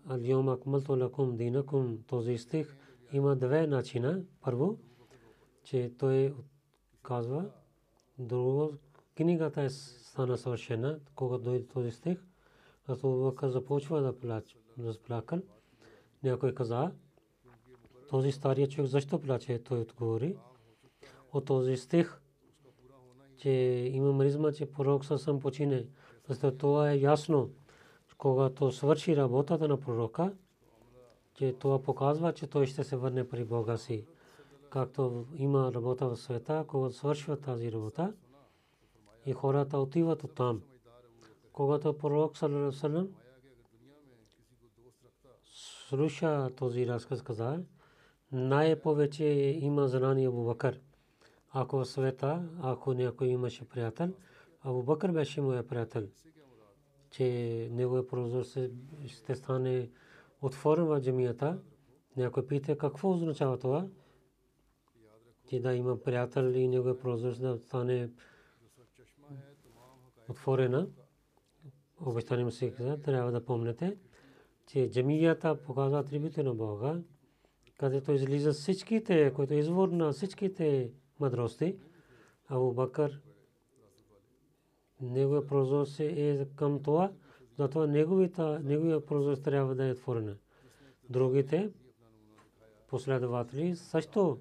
Алиом 0.08 0.48
акмалту 0.48 0.96
лакум 0.96 1.36
динакум 1.36 1.98
този 2.06 2.38
стих 2.38 2.76
има 3.12 3.36
две 3.36 3.66
начина. 3.66 4.22
Първо, 4.40 4.78
че 5.64 5.92
той 5.98 6.34
казва, 7.02 7.50
друго, 8.18 8.74
книгата 9.16 9.62
е 9.62 9.70
стана 9.70 10.38
съвършена, 10.38 10.98
когато 11.14 11.44
дойде 11.44 11.66
този 11.66 11.90
стих, 11.90 12.18
Абу 12.88 13.24
Бакър 13.24 13.48
започва 13.48 14.02
да 14.02 14.18
плаче, 14.18 14.56
разплакал. 14.78 15.38
Някой 16.22 16.54
каза, 16.54 16.90
този 18.10 18.32
стария 18.32 18.68
човек 18.68 18.90
защо 18.90 19.20
плаче? 19.20 19.58
Той 19.58 19.80
отговори. 19.80 20.36
От 21.32 21.44
този 21.44 21.76
стих, 21.76 22.20
че 23.36 23.50
има 23.92 24.12
мризма, 24.12 24.52
че 24.52 24.70
пророк 24.70 25.04
съм 25.04 25.40
почине. 25.40 25.86
Защото 26.28 26.58
това 26.58 26.90
е 26.90 26.98
ясно. 26.98 27.50
Когато 28.18 28.72
свърши 28.72 29.16
работата 29.16 29.68
на 29.68 29.80
пророка, 29.80 30.32
че 31.34 31.52
това 31.52 31.82
показва, 31.82 32.32
че 32.32 32.46
той 32.46 32.66
ще 32.66 32.84
се 32.84 32.96
върне 32.96 33.28
при 33.28 33.44
Бога 33.44 33.76
си. 33.76 34.06
Както 34.70 35.26
има 35.34 35.72
работа 35.74 36.08
в 36.08 36.16
света, 36.16 36.64
когато 36.68 36.94
свършва 36.94 37.40
тази 37.40 37.72
работа 37.72 38.12
и 39.26 39.32
хората 39.32 39.78
отиват 39.78 40.24
от 40.24 40.34
там 40.34 40.62
когато 41.56 41.98
пророк 41.98 42.36
саллалаху 42.36 43.08
слуша 45.88 46.50
този 46.56 46.86
разказ 46.86 47.22
каза, 47.22 47.60
най-повече 48.32 49.24
има 49.60 49.88
знание 49.88 50.28
Абу 50.28 50.44
Бакър. 50.44 50.80
Ако 51.50 51.76
в 51.76 51.84
света, 51.84 52.48
ако 52.62 52.94
някой 52.94 53.28
имаше 53.28 53.68
приятел, 53.68 54.12
Абу 54.60 54.82
Бакър 54.82 55.12
беше 55.12 55.40
моя 55.40 55.66
приятел, 55.66 56.08
че 57.10 57.68
неговия 57.72 58.06
прозор 58.06 58.44
ще 59.06 59.34
стане 59.34 59.90
отворен 60.42 60.84
в 60.84 61.00
джамията. 61.00 61.58
Някой 62.16 62.46
пита 62.46 62.78
какво 62.78 63.10
означава 63.10 63.58
това, 63.58 63.86
че 65.48 65.60
да 65.60 65.74
има 65.74 66.02
приятел 66.02 66.52
и 66.54 66.68
неговия 66.68 66.98
прозор 66.98 67.32
да 67.32 67.58
стане 67.58 68.10
отворена 70.28 70.88
обещание 72.00 72.44
му 72.44 72.50
се 72.50 72.70
каза, 72.70 73.00
трябва 73.00 73.32
да 73.32 73.44
помните, 73.44 73.96
че 74.66 74.90
джамията 74.90 75.62
показва 75.62 75.98
атрибути 75.98 76.42
на 76.42 76.54
Бога, 76.54 77.00
където 77.78 78.12
излиза 78.12 78.52
всичките, 78.52 79.32
който 79.34 79.54
е 79.54 79.56
извор 79.56 79.88
на 79.88 80.12
всичките 80.12 80.90
мъдрости. 81.20 81.76
Абу 82.48 82.72
Бакър, 82.72 83.20
неговия 85.00 85.46
прозор 85.46 85.84
се 85.84 86.06
е 86.06 86.46
към 86.46 86.82
това, 86.82 87.12
затова 87.58 87.86
неговия 87.86 89.06
прозор 89.06 89.36
трябва 89.36 89.74
да 89.74 89.86
е 89.86 89.92
отворена. 89.92 90.36
Другите 91.10 91.70
последователи 92.88 93.76
също 93.76 94.38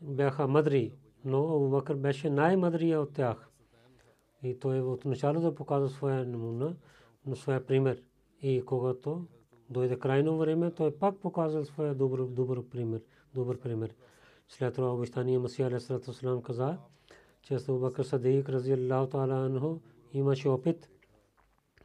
бяха 0.00 0.48
мъдри, 0.48 0.94
но 1.24 1.56
Абу 1.56 1.68
Бакър 1.68 1.96
беше 1.96 2.30
най-мъдрия 2.30 3.00
от 3.00 3.12
тях. 3.12 3.47
И 4.42 4.58
той 4.58 4.80
от 4.80 5.04
начало 5.04 5.40
да 5.40 5.54
показва 5.54 5.88
своя 5.88 6.26
намуна, 6.26 6.76
но 7.26 7.36
своя 7.36 7.66
пример. 7.66 8.02
И 8.42 8.62
когато 8.66 9.26
дойде 9.70 9.98
крайно 9.98 10.38
време, 10.38 10.70
той 10.70 10.90
пак 10.96 11.18
показва 11.18 11.64
своя 11.64 11.94
добър, 11.94 12.24
добър 12.24 12.68
пример. 12.68 13.00
Добър 13.34 13.58
пример. 13.58 13.94
След 14.48 14.74
това 14.74 14.94
обещание 14.94 15.38
Масия 15.38 15.66
Алейхиссалату 15.66 16.12
Салам 16.12 16.42
каза, 16.42 16.78
че 17.42 17.54
Абу 17.54 17.78
Бакр 17.78 18.04
Садик 18.04 18.48
рази 18.48 18.72
Аллаху 18.72 19.10
Таала 19.10 19.46
анху 19.46 19.78
имаше 20.12 20.48
опит 20.48 20.90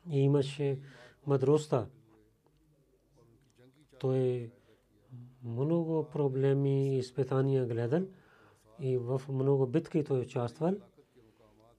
и 0.09 0.19
имаше 0.19 0.79
мъдростта. 1.27 1.87
Той 3.99 4.51
много 5.43 6.07
проблеми 6.11 6.95
и 6.95 6.97
изпитания 6.97 7.65
гледал 7.65 8.03
и 8.79 8.97
в 8.97 9.21
много 9.29 9.67
битки 9.67 10.03
той 10.03 10.19
участвал 10.19 10.75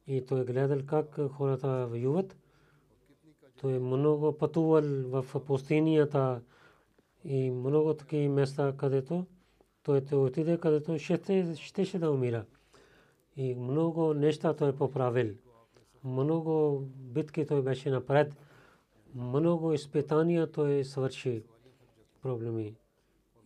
и 0.06 0.26
той 0.26 0.44
гледал 0.44 0.80
как 0.86 1.20
хората 1.30 1.86
воюват. 1.86 2.36
Той 3.60 3.78
много 3.78 4.38
пътувал 4.38 4.82
в 5.22 5.40
пустинята 5.46 6.40
и 7.24 7.50
много 7.50 7.94
такива 7.94 8.34
места, 8.34 8.74
където 8.76 9.26
той 9.82 10.00
те 10.00 10.16
отиде, 10.16 10.58
където 10.58 10.98
ще, 10.98 11.54
ще 11.84 11.98
да 11.98 12.10
умира. 12.10 12.44
И 13.36 13.54
много 13.54 14.14
неща 14.14 14.56
той 14.56 14.76
поправил. 14.76 15.34
Много 16.04 16.80
битки 16.96 17.46
той 17.46 17.62
беше 17.62 17.90
напред. 17.90 18.36
Много 19.14 19.72
изпитания 19.72 20.50
той 20.50 20.84
свърши 20.84 21.42
проблеми. 22.22 22.74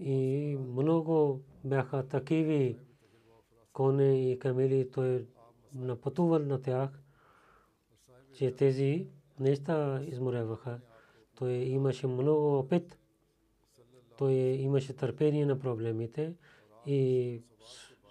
И 0.00 0.56
много 0.60 1.40
бяха 1.64 2.06
такиви 2.06 2.76
коне 3.72 4.30
и 4.30 4.38
камели 4.38 4.90
той 4.90 5.26
напътувал 5.74 6.38
на 6.38 6.62
тях, 6.62 6.90
че 8.34 8.50
тези 8.56 9.06
неща 9.40 10.02
изморяваха. 10.06 10.80
Той 11.34 11.52
имаше 11.52 12.06
много 12.06 12.58
опит. 12.58 12.98
Той 14.18 14.32
имаше 14.32 14.96
търпение 14.96 15.46
на 15.46 15.58
проблемите 15.58 16.34
и 16.86 17.42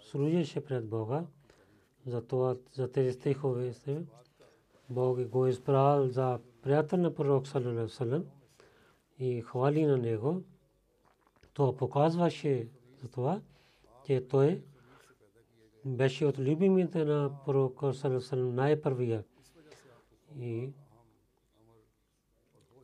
служеше 0.02 0.66
пред 0.66 0.88
Бога. 0.90 1.26
Затова 2.06 2.56
за 2.74 2.92
тези 2.92 3.14
стихове 3.14 3.74
Бог 4.90 5.24
го 5.24 5.48
избрал 5.48 6.08
за 6.08 6.40
приятел 6.62 7.00
на 7.00 7.16
пророк 7.16 7.48
саллалаху 7.48 8.24
и 9.20 9.42
хвали 9.42 9.86
на 9.86 9.98
него. 9.98 10.42
Това 11.54 11.78
показваше 11.78 12.68
за 13.02 13.08
това, 13.08 13.42
беше 15.86 16.26
от 16.26 16.40
любимите 16.40 17.06
на 17.06 17.32
пророка 17.46 17.94
Салесалем 17.94 18.56
най-първия. 18.56 19.24
И 20.40 20.70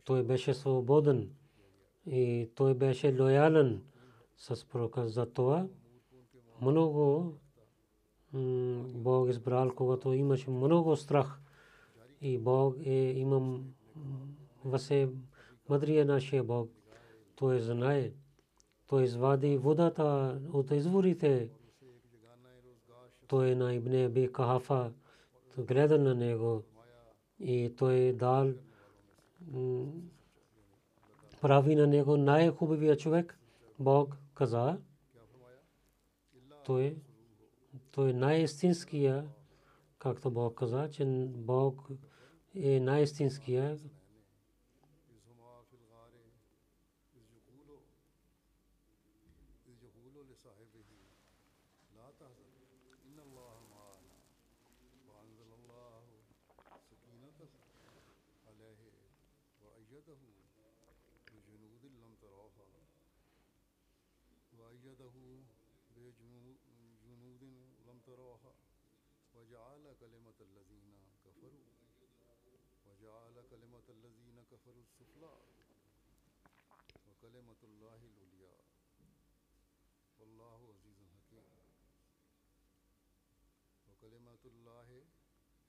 той 0.03 0.23
беше 0.23 0.53
свободен 0.53 1.29
и 2.05 2.49
той 2.55 2.73
беше 2.73 3.21
лоялен 3.21 3.81
с 4.37 4.65
пророка. 4.65 5.07
За 5.07 5.25
това 5.25 5.67
много 6.61 7.33
Бог 8.93 9.29
избрал, 9.29 9.71
когато 9.75 10.13
имаше 10.13 10.49
много 10.49 10.95
страх. 10.95 11.39
И 12.21 12.37
Бог 12.37 12.75
е 12.85 12.93
имам 12.93 13.73
въсе 14.65 15.09
мъдрия 15.69 16.05
нашия 16.05 16.43
Бог. 16.43 16.71
Той 17.35 17.59
знае. 17.59 18.11
Той 18.87 19.03
извади 19.03 19.57
водата 19.57 20.39
от 20.53 20.71
изворите 20.71 21.49
той 23.33 23.55
на 23.55 23.73
Ибне 23.73 24.05
Аби 24.05 24.31
Кахафа 24.31 24.91
гледа 25.57 25.99
на 25.99 26.15
него 26.15 26.63
и 27.39 27.73
той 27.77 28.13
дал 28.13 28.53
прави 31.41 31.75
на 31.75 31.87
него 31.87 32.17
най-хубавия 32.17 32.97
човек. 32.97 33.39
Бог 33.79 34.17
каза, 34.33 34.77
той, 36.65 36.95
той 37.91 38.13
най-истинския, 38.13 39.27
както 39.99 40.31
Бог 40.31 40.57
каза, 40.57 40.89
че 40.91 41.05
Бог 41.27 41.87
е 42.55 42.79
най-истинския, 42.79 43.77
وأيده 64.83 65.43
بجنود 65.95 67.43
لم 67.87 67.99
تروها 68.05 68.53
وجعل 69.35 69.95
كلمة 69.99 70.33
الذين 70.41 70.93
كفروا 71.25 71.63
وجعل 72.85 73.43
كلمة 73.51 73.83
الذين 73.89 74.43
كفروا 74.51 74.83
السفلى 74.83 75.37
وكلمة 77.07 77.61
الله 77.63 77.99
العليا 78.11 78.57
والله 80.19 80.73
عزيز 80.73 80.99
حكيم 81.15 81.45
وكلمة 83.89 84.43
الله 84.45 85.03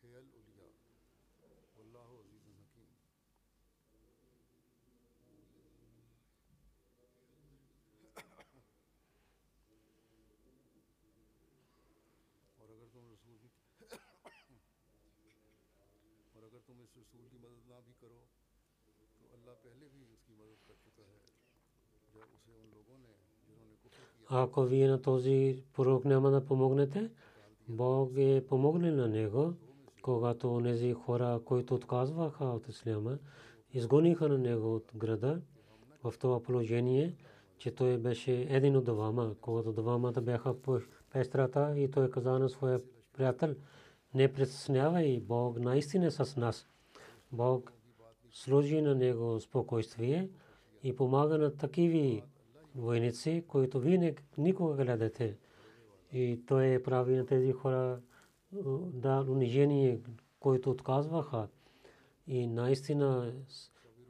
هي 0.02 0.18
العليا 0.18 0.63
Ако 24.28 24.62
вие 24.62 24.88
на 24.88 25.02
този 25.02 25.62
пророк 25.72 26.04
няма 26.04 26.30
да 26.30 26.44
помогнете, 26.44 27.10
Бог 27.68 28.12
е 28.16 28.44
помогне 28.48 28.90
на 28.90 29.08
него, 29.08 29.54
когато 30.02 30.54
онези 30.54 30.92
хора, 30.92 31.40
които 31.44 31.74
отказваха 31.74 32.44
от 32.44 32.68
исляма, 32.68 33.18
изгониха 33.72 34.28
на 34.28 34.38
него 34.38 34.74
от 34.74 34.92
града 34.96 35.40
в 36.04 36.14
това 36.18 36.42
положение, 36.42 37.16
че 37.58 37.70
той 37.70 37.98
беше 37.98 38.32
един 38.32 38.76
от 38.76 38.84
двама, 38.84 39.34
когато 39.40 39.72
двамата 39.72 40.20
бяха 40.20 40.60
по 40.60 40.80
пестрата 41.12 41.74
и 41.76 41.90
той 41.90 42.10
каза 42.10 42.38
на 42.38 42.48
своя 42.48 42.80
приятел, 43.12 43.54
не 44.14 44.32
притеснявай, 44.32 45.20
Бог 45.20 45.60
наистина 45.60 46.06
е 46.06 46.10
с 46.10 46.36
нас. 46.36 46.66
Бог 47.34 47.72
сложи 48.30 48.80
на 48.80 48.94
него 48.94 49.40
спокойствие 49.40 50.28
и 50.82 50.96
помага 50.96 51.38
на 51.38 51.56
такиви 51.56 52.22
войници, 52.74 53.44
които 53.48 53.80
вие 53.80 54.14
никога 54.38 54.84
гледате. 54.84 55.36
И 56.12 56.40
той 56.46 56.82
прави 56.82 57.16
на 57.16 57.26
тези 57.26 57.52
хора 57.52 58.00
е, 58.52 58.58
да 58.92 59.26
унижение, 59.28 60.00
които 60.40 60.70
отказваха. 60.70 61.48
И 62.26 62.46
наистина 62.46 63.32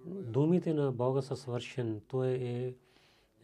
думите 0.07 0.75
на 0.75 0.93
Бога 0.93 1.23
са 1.23 1.37
свършен. 1.37 2.01
Той 2.09 2.29
е, 2.29 2.75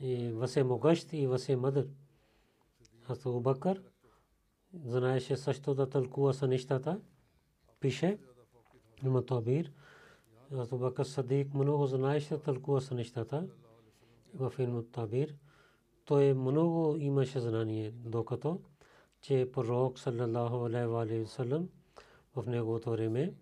е 0.01 0.33
въземогъщ 0.33 1.13
и 1.13 1.27
въземъдър. 1.27 1.89
Аз 3.09 3.23
Бакър 3.41 3.83
знаеше 4.85 5.37
също 5.37 5.75
да 5.75 5.89
тълкува 5.89 6.33
са 6.33 6.49
нещата. 6.49 7.01
Пише, 7.81 8.19
има 9.05 9.27
Табир. 9.27 9.73
Аз 10.55 10.69
Бакър 10.69 11.05
Садик 11.05 11.55
много 11.55 11.87
знаеше 11.87 12.35
да 12.35 12.41
тълкува 12.41 12.81
са 12.81 12.95
нещата 12.95 13.47
в 14.35 14.53
Илм 14.59 14.85
Табир. 14.93 15.35
Той 16.05 16.35
много 16.35 16.97
имаше 16.97 17.41
знание, 17.41 17.91
докато 17.91 18.61
че 19.21 19.51
пророк 19.53 19.99
саллаллаху 19.99 20.65
алейхи 20.65 21.21
ва 21.21 21.27
саллям 21.27 21.69
в 22.37 22.47
неговото 22.47 22.91
време 22.91 23.35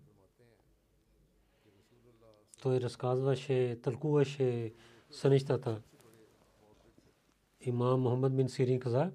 той 2.61 2.79
разказваше, 2.79 3.79
тълкуваше 3.81 4.73
сънищата. 5.11 5.81
Имам 7.61 8.01
Мухаммад 8.01 8.35
бин 8.35 8.49
Сирин 8.49 8.79
каза, 8.79 9.11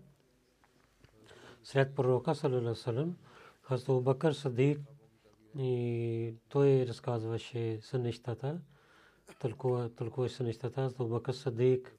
след 1.62 1.94
пророка 1.94 2.34
саллаллаху 2.34 2.66
алейхи 2.66 2.78
ва 2.78 2.82
саллям, 2.82 3.16
Хазрат 3.62 4.02
Бакър 4.02 4.32
Садик 4.32 4.80
и 5.58 6.34
той 6.48 6.86
разказваше 6.86 7.78
сънищата, 7.80 8.60
тълкува, 9.40 9.88
тълкуваше 9.88 10.34
сънищата, 10.34 10.90
Хазрат 10.90 11.08
Бакър 11.08 11.32
Садик 11.32 11.96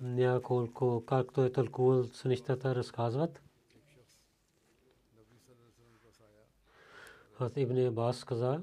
няколко, 0.00 1.04
както 1.06 1.44
е 1.44 1.52
тълкувал 1.52 2.04
сънищата, 2.04 2.74
разказват. 2.74 3.42
Хазрат 7.32 7.56
Ибн 7.56 7.86
Абас 7.86 8.24
каза, 8.24 8.62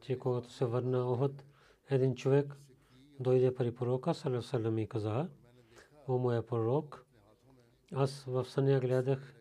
че 0.00 0.18
когато 0.18 0.52
се 0.52 0.64
върна 0.64 1.12
Охот, 1.12 1.44
един 1.90 2.14
човек 2.14 2.56
дойде 3.20 3.54
при 3.54 3.74
пророка 3.74 4.14
салам 4.42 4.78
и 4.78 4.86
каза, 4.86 5.28
о 6.08 6.18
моя 6.18 6.46
пророк, 6.46 7.04
аз 7.92 8.24
в 8.24 8.44
съня 8.44 8.80
гледах, 8.80 9.34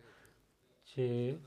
че 0.86 1.38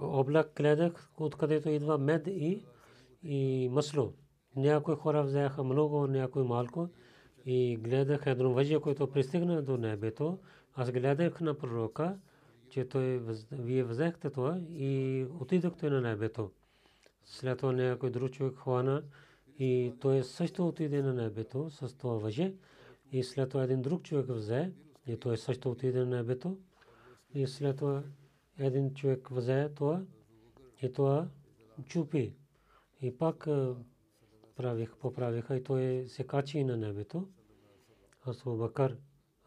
облак 0.00 0.52
гледах, 0.56 1.10
откъдето 1.16 1.68
идва 1.68 1.98
мед 1.98 2.26
и, 2.26 2.64
и 3.22 3.68
масло. 3.72 4.12
Някои 4.56 4.94
хора 4.94 5.22
взеха 5.22 5.64
много, 5.64 6.06
някои 6.06 6.42
малко 6.42 6.88
и 7.46 7.76
гледах 7.76 8.26
едно 8.26 8.52
въжие, 8.52 8.80
което 8.80 9.10
пристигна 9.10 9.62
до 9.62 9.76
небето. 9.76 10.38
Аз 10.74 10.92
гледах 10.92 11.40
на 11.40 11.54
пророка, 11.54 12.18
че 12.68 12.88
той, 12.88 13.22
вие 13.52 13.84
взехте 13.84 14.30
това 14.30 14.58
и 14.70 15.24
отидохте 15.40 15.90
на 15.90 16.00
небето. 16.00 16.50
След 17.24 17.58
това 17.58 17.72
някой 17.72 18.10
друг 18.10 18.30
човек 18.30 18.54
хвана 18.56 19.02
и 19.58 19.92
той 20.00 20.22
също 20.22 20.68
отиде 20.68 21.02
на 21.02 21.14
небето 21.14 21.70
с 21.70 21.96
това 21.96 22.14
въже. 22.14 22.54
И 23.12 23.22
след 23.22 23.50
това 23.50 23.64
един 23.64 23.82
друг 23.82 24.02
човек 24.02 24.26
взе 24.28 24.72
и 25.06 25.16
той 25.16 25.36
също 25.36 25.70
отиде 25.70 25.98
на 25.98 26.16
небето. 26.16 26.58
И 27.34 27.46
след 27.46 27.76
това 27.76 28.02
един 28.58 28.94
човек 28.94 29.28
взе 29.30 29.68
това 29.74 30.02
и 30.82 30.92
това 30.92 31.28
чупи. 31.86 32.34
И 33.00 33.18
пак 33.18 33.48
правих, 34.56 34.96
поправиха 34.96 35.56
и 35.56 35.64
той 35.64 36.04
се 36.08 36.26
качи 36.26 36.64
на 36.64 36.76
небето. 36.76 37.28
Аз 38.26 38.42
Бакър, 38.46 38.96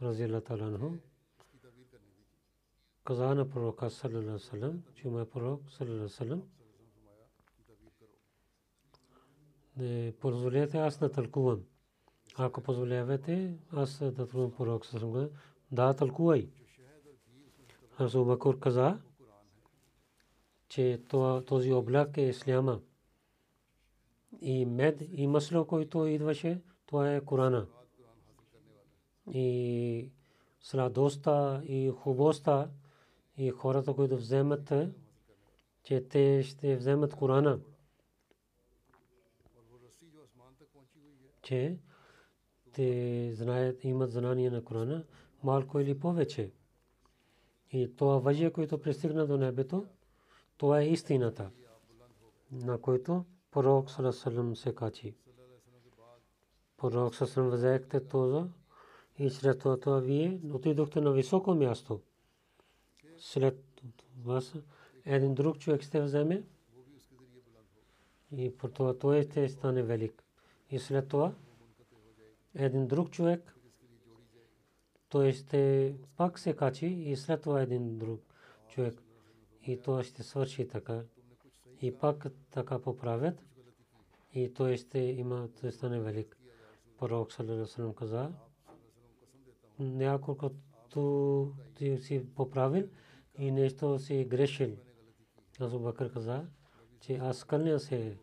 разилла 0.01 0.41
таланху, 0.41 0.91
каза 3.03 3.35
на 3.35 3.49
пророка 3.49 3.85
ва 3.85 4.39
саллям, 4.39 4.83
че 4.95 5.07
мой 5.07 5.29
пророк 5.29 5.61
саллям, 6.07 6.43
не 9.77 10.13
позволете 10.19 10.77
аз 10.77 10.99
да 10.99 11.11
тълкувам. 11.11 11.63
Ако 12.37 12.61
позволявате, 12.61 13.57
аз 13.71 13.99
да 13.99 14.13
тълкувам 14.13 14.51
пророк 14.51 14.85
саллям, 14.85 15.29
да 15.71 15.93
тълкувай. 15.93 16.49
Аз 17.99 18.13
Бакър 18.13 18.59
каза, 18.59 18.99
че 20.69 21.01
този 21.45 21.73
облак 21.73 22.17
е 22.17 22.21
исляма. 22.21 22.81
И 24.41 24.65
мед 24.65 25.01
и 25.11 25.27
масло, 25.27 25.65
който 25.65 26.05
идваше, 26.05 26.61
това 26.85 27.15
е 27.15 27.21
Корана. 27.21 27.67
И 29.31 30.11
сладостта 30.61 31.61
и 31.65 31.89
хубостта 31.89 32.69
и 33.37 33.49
хората, 33.49 33.93
които 33.93 34.17
вземат, 34.17 34.73
че 35.83 36.07
те 36.07 36.43
ще 36.43 36.77
вземат 36.77 37.15
Корана. 37.15 37.59
Че 41.41 41.77
те 42.73 43.31
знаят, 43.33 43.83
имат 43.83 44.11
знание 44.11 44.49
на 44.49 44.63
Корана, 44.63 45.05
малко 45.43 45.79
или 45.79 45.99
повече. 45.99 46.51
И 47.71 47.95
това 47.95 48.17
въжие, 48.17 48.51
което 48.51 48.81
пристигна 48.81 49.27
до 49.27 49.37
небето, 49.37 49.85
това 50.57 50.79
е 50.79 50.87
истината, 50.87 51.51
на 52.51 52.81
който 52.81 53.25
пророк 53.51 53.91
Салесалем 53.91 54.55
се 54.55 54.75
качи. 54.75 55.15
Пророк 56.77 57.15
Салесалем 57.15 57.49
взехте 57.49 57.99
това 57.99 58.47
и 59.19 59.29
след 59.29 59.59
това 59.59 59.99
вие 59.99 60.39
отидохте 60.53 61.01
на 61.01 61.11
високо 61.11 61.55
място. 61.55 62.01
След 63.17 63.81
вас 64.23 64.53
един 65.05 65.33
друг 65.35 65.59
човек 65.59 65.81
ще 65.81 66.01
вземе 66.01 66.43
и 68.31 68.57
по 68.57 68.67
това 68.67 68.97
той 68.97 69.23
ще 69.23 69.49
стане 69.49 69.83
велик. 69.83 70.23
И 70.69 70.79
след 70.79 71.07
това 71.07 71.33
един 72.55 72.87
друг 72.87 73.09
човек 73.09 73.56
той 75.09 75.31
ще 75.31 75.95
пак 76.17 76.39
се 76.39 76.55
качи 76.55 76.85
и 76.85 77.15
след 77.15 77.41
това 77.41 77.61
един 77.61 77.97
друг 77.97 78.21
човек. 78.69 79.01
И 79.63 79.81
това 79.81 80.03
ще 80.03 80.23
свърши 80.23 80.67
така. 80.67 81.03
И 81.81 81.97
пак 81.97 82.27
така 82.51 82.79
поправят. 82.79 83.43
И 84.33 84.53
той 84.53 84.77
ще 84.77 84.99
има, 84.99 85.49
той 85.61 85.71
стане 85.71 85.99
велик. 85.99 86.37
Пророк 86.97 87.33
Салерасалам 87.33 87.93
каза, 87.93 88.31
няколко 89.79 90.51
ти 91.75 91.97
си 91.97 92.25
поправил 92.35 92.87
и 93.37 93.51
нещо 93.51 93.99
си 93.99 94.25
грешил. 94.29 94.77
Азу 95.59 95.79
Бакър 95.79 96.13
каза, 96.13 96.45
че 96.99 97.15
аз 97.15 97.43
кълня 97.43 97.79
се, 97.79 98.17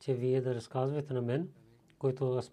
че 0.00 0.14
вие 0.14 0.40
да 0.40 0.54
разказвате 0.54 1.14
на 1.14 1.22
мен, 1.22 1.52
който 1.98 2.32
аз 2.32 2.52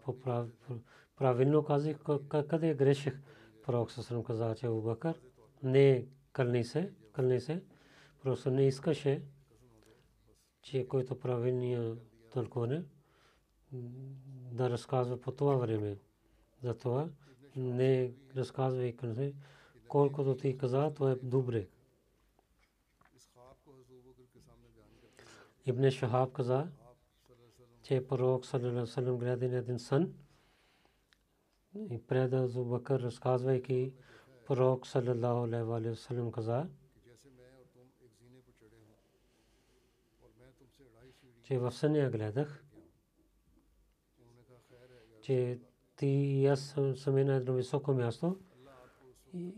правилно 1.16 1.64
казах, 1.64 1.98
къде 2.30 2.74
греших. 2.74 3.20
Пророк 3.66 3.92
Сасрам 3.92 4.24
каза, 4.24 4.56
че 4.56 4.66
Абу 4.66 4.82
Бакър 4.82 5.22
не 5.64 6.06
кълни 6.32 6.64
се, 6.64 6.94
кълни 7.12 7.42
се, 7.42 7.64
просто 8.24 8.52
не 8.52 8.68
искаше, 8.68 9.22
че 10.62 10.88
който 10.88 11.20
правилния 11.20 11.98
тълкуване 12.32 12.84
да 14.52 14.70
разказва 14.70 15.22
по 15.22 15.32
това 15.32 15.56
време. 15.56 15.98
Затова 16.64 17.10
не 17.56 18.12
разказвай 18.36 18.96
колкото 19.88 20.38
ти 20.38 20.58
каза, 20.58 20.94
то 20.94 21.10
е 21.10 21.16
добре. 21.16 21.68
Ибн 25.66 25.90
Шахаб 25.90 26.34
каза, 26.34 26.68
че 27.84 28.08
пророк 28.08 28.46
саллалаху 28.46 29.18
гледа 29.18 29.48
на 29.48 29.58
един 29.58 29.80
сън 29.80 30.14
и 31.76 32.02
преда 32.08 32.48
Зубакър 32.48 33.00
разказвайки 33.00 33.94
пророк 34.46 34.88
саллалаху 34.88 35.44
алейхи 35.44 35.90
ва 35.90 35.96
саллям 35.96 36.32
каза, 36.32 36.68
че 41.44 41.60
в 41.60 41.72
съня 41.72 42.10
гледах, 42.10 42.64
че 45.22 45.60
ти 45.96 46.08
и 46.08 46.48
аз 46.48 46.76
сме 46.96 47.24
на 47.24 47.36
едно 47.36 47.54
високо 47.54 47.94
място 47.94 48.38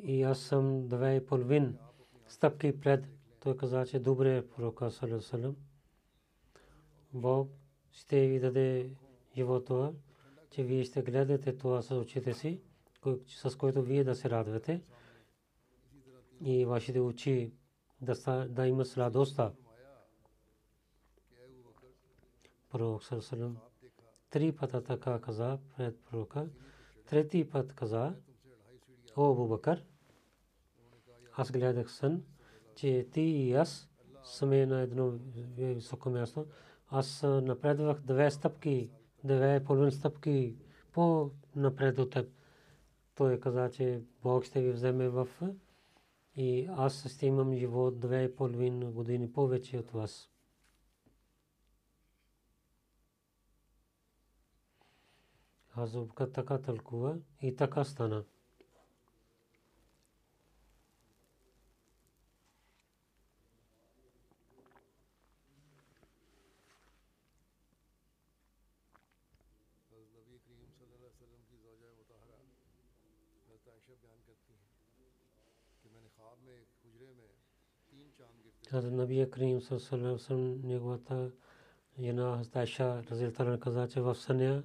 и 0.03 0.23
аз 0.23 0.39
съм 0.39 0.87
две 0.87 1.15
и 1.15 1.25
половин 1.25 1.77
стъпки 2.27 2.79
пред. 2.79 3.05
Той 3.39 3.57
каза, 3.57 3.85
че 3.85 3.99
добре 3.99 4.47
пророка 4.47 4.91
саллалаху 4.91 5.55
Бог 7.13 7.49
ще 7.91 8.27
ви 8.27 8.39
даде 8.39 8.89
живота, 9.35 9.93
че 10.49 10.63
вие 10.63 10.83
ще 10.83 11.01
гледате 11.01 11.57
това 11.57 11.81
с 11.81 11.95
очите 11.95 12.33
си, 12.33 12.61
с 13.27 13.57
което 13.57 13.81
вие 13.81 14.03
да 14.03 14.15
се 14.15 14.29
радвате 14.29 14.81
и 16.41 16.65
вашите 16.65 16.99
очи 16.99 17.53
да, 18.01 18.47
да 18.49 18.67
имат 18.67 18.97
радостта. 18.97 19.53
Пророк 22.69 23.03
Сарасалам 23.03 23.57
три 24.29 24.51
пъта 24.51 24.83
така 24.83 25.21
каза 25.21 25.59
пред 25.77 25.99
пророка. 25.99 26.49
Трети 27.05 27.49
път 27.49 27.73
каза, 27.73 28.13
о 29.15 29.31
Абу 29.31 29.57
аз 31.37 31.51
гледах 31.51 31.91
сън, 31.91 32.23
че 32.75 33.07
ти 33.11 33.21
и 33.21 33.53
аз 33.53 33.89
сме 34.23 34.65
на 34.65 34.81
едно 34.81 35.11
високо 35.57 36.09
място. 36.09 36.45
Аз 36.89 37.23
напредвах 37.23 38.01
две 38.01 38.31
стъпки, 38.31 38.89
две 39.23 39.63
половин 39.63 39.91
стъпки 39.91 40.55
по 40.93 41.31
напред 41.55 41.97
от 41.99 42.11
теб. 42.11 42.31
Той 43.15 43.39
каза, 43.39 43.69
че 43.71 44.01
Бог 44.23 44.43
ще 44.43 44.61
ви 44.61 44.71
вземе 44.71 45.09
в 45.09 45.27
и 46.35 46.67
аз 46.69 47.09
ще 47.09 47.25
имам 47.25 47.53
живот 47.53 47.99
две 47.99 48.23
и 48.23 48.35
половин 48.35 48.91
години 48.91 49.33
повече 49.33 49.77
от 49.77 49.91
вас. 49.91 50.29
Азубка 55.77 56.31
така 56.31 56.57
тълкува 56.57 57.17
и 57.41 57.55
така 57.55 57.83
стана. 57.83 58.25
Хазрат 78.69 78.93
Наби 78.93 79.29
Крим 79.31 79.61
Сърсалам 79.61 80.61
неговата 80.63 81.31
жена 81.99 82.37
Хастайша 82.37 83.03
Разилтана 83.11 83.59
каза, 83.59 83.87
че 83.87 84.01
в 84.01 84.15
съня 84.15 84.63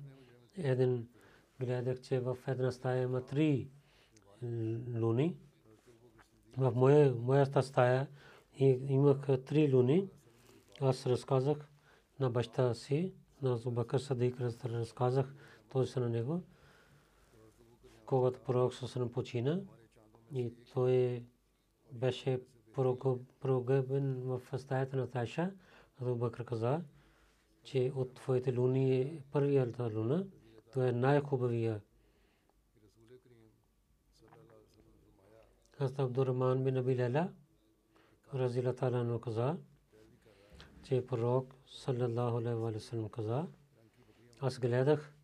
един 0.56 1.08
гледах, 1.60 2.00
че 2.00 2.20
в 2.20 2.38
една 2.46 2.72
стая 2.72 3.02
има 3.02 3.26
три 3.26 3.70
луни. 5.00 5.36
В 6.56 6.72
моя, 6.74 7.14
моята 7.14 7.62
стая 7.62 8.08
имах 8.88 9.26
три 9.44 9.74
луни. 9.74 10.08
Аз 10.80 11.06
разказах 11.06 11.68
на 12.20 12.30
баща 12.30 12.74
си, 12.74 13.14
на 13.42 13.56
Зубакър 13.56 13.98
Садик 13.98 14.40
разказах 14.40 15.34
този 15.68 16.00
на 16.00 16.08
него. 16.08 16.42
Когато 18.06 18.40
пророк 18.40 18.74
Сусанам 18.74 19.12
почина 19.12 19.60
и 20.34 20.52
той 20.74 21.24
беше 21.92 22.40
прогъбен 23.40 24.22
в 24.22 24.58
стаята 24.58 24.96
на 24.96 25.10
Тайша, 25.10 25.52
Азу 26.02 26.14
Бакр 26.14 26.44
каза, 26.44 26.82
че 27.64 27.92
от 27.94 28.14
твоите 28.14 28.56
луни 28.58 29.00
е 29.00 29.22
първията 29.32 29.90
луна, 29.94 30.26
то 30.72 30.82
е 30.82 30.92
най-хубавия. 30.92 31.80
Хазрат 35.72 35.98
Абдуррахман 35.98 36.64
бин 36.64 36.76
Аби 36.76 36.96
Лейла 36.96 37.32
разила 38.34 38.74
таala 38.74 39.20
каза, 39.20 39.56
че 40.82 41.06
пророк 41.06 41.54
саллаллаху 41.66 42.36
алейхи 42.36 42.54
ва 42.54 42.80
саллям 42.80 43.08
каза, 43.08 43.46
аз 44.40 44.58
гледах, 44.58 45.14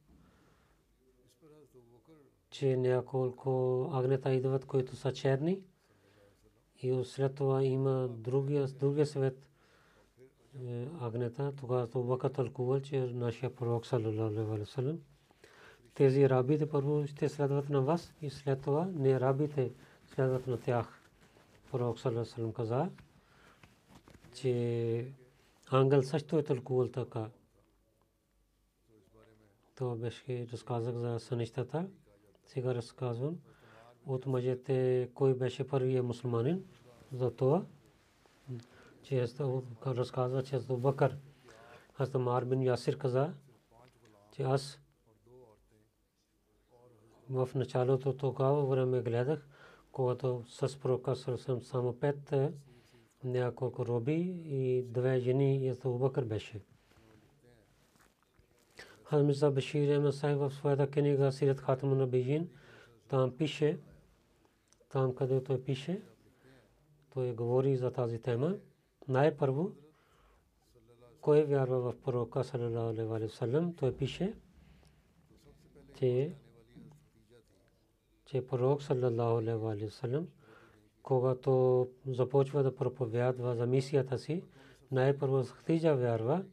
че 2.50 2.76
няколко 2.76 3.82
агнета 3.92 4.32
идват, 4.32 4.64
които 4.64 4.96
са 4.96 5.12
черни, 5.12 5.62
и 6.82 7.04
след 7.04 7.34
това 7.34 7.62
има 7.62 8.08
другия, 8.08 8.66
другия 8.66 9.06
свет 9.06 9.48
е, 10.66 10.86
агнета. 11.00 11.52
Тогава 11.60 11.86
Бакър 12.02 12.30
тълкувал, 12.30 12.80
че 12.80 13.00
нашия 13.00 13.56
пророк 13.56 13.86
разказвам 32.74 33.38
от 34.08 34.26
мъжете 34.26 35.08
кой 35.14 35.34
беше 35.34 35.68
първият 35.68 36.06
мусулманин. 36.06 36.64
За 37.12 37.30
това, 37.30 37.64
че 39.02 39.26
разказва, 39.86 40.42
че 40.42 40.56
Азу 40.56 40.76
Бакър, 40.76 41.16
аз 41.98 42.14
Амар 42.14 42.44
бин 42.44 42.62
Ясир 42.62 42.98
каза, 42.98 43.32
че 44.32 44.42
аз 44.42 44.80
в 47.30 47.48
началото 47.54 48.16
тогава 48.16 48.66
време 48.66 49.02
гледах, 49.02 49.46
когато 49.92 50.44
с 50.46 50.80
пророка 50.80 51.16
съм 51.16 51.62
само 51.62 51.92
пет 51.92 52.34
няколко 53.24 53.86
роби 53.86 54.42
и 54.44 54.82
две 54.82 55.20
жени 55.20 55.56
и 55.56 55.68
Азу 55.68 55.98
Бакър 55.98 56.24
беше. 56.24 56.60
Хамиза 59.04 59.50
Башир 59.50 59.88
Емна 59.88 60.12
Сайх 60.12 60.36
в 60.36 60.50
своята 60.50 60.90
книга 60.90 61.32
Сират 61.32 61.60
Хатам 61.60 61.98
на 61.98 62.06
Бейжин, 62.06 62.48
там 63.08 63.36
пише, 63.36 63.78
там 64.88 65.14
където 65.14 65.52
е 65.52 65.64
пише, 65.64 66.02
той 67.10 67.32
говори 67.32 67.76
за 67.76 67.90
тази 67.90 68.18
тема. 68.18 68.56
Най-първо, 69.08 69.72
кой 71.20 71.44
вярва 71.44 71.80
в 71.80 72.00
пророка 72.02 72.44
саллям, 72.44 73.74
той 73.74 73.96
пише, 73.96 74.34
че 75.94 76.34
че 78.28 78.46
пророк 78.46 78.82
саллям, 78.82 80.28
когато 81.02 81.88
започва 82.06 82.62
да 82.62 82.74
проповядва 82.74 83.54
за 83.54 83.66
мисията 83.66 84.18
си, 84.18 84.44
най-първо 84.90 85.44
Хатиджа 85.44 85.96
вярва, 85.96 86.44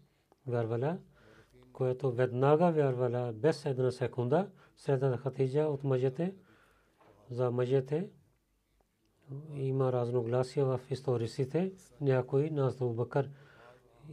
вярвала, 0.48 0.98
което 1.74 2.12
веднага 2.12 2.72
вярвала 2.72 3.34
без 3.34 3.66
една 3.66 3.92
секунда, 3.92 4.50
след 4.76 5.20
Хатиджа 5.20 5.62
от 5.62 5.84
мъжете, 5.84 6.36
за 7.30 7.52
мъжете, 7.52 8.10
има 9.56 9.92
разногласия 9.92 10.66
в 10.66 10.80
историците. 10.90 11.72
Някои 12.02 12.50
на 12.50 12.68
Абу 12.68 12.94
Бакър 12.94 13.30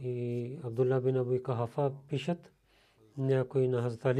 и 0.01 0.57
Абдулла 0.63 1.01
бин 1.01 1.17
Абу 1.17 1.43
Кахафа 1.43 1.91
пишат, 2.09 2.51
някои 3.17 3.67
на 3.67 3.81
Хазрат 3.81 4.17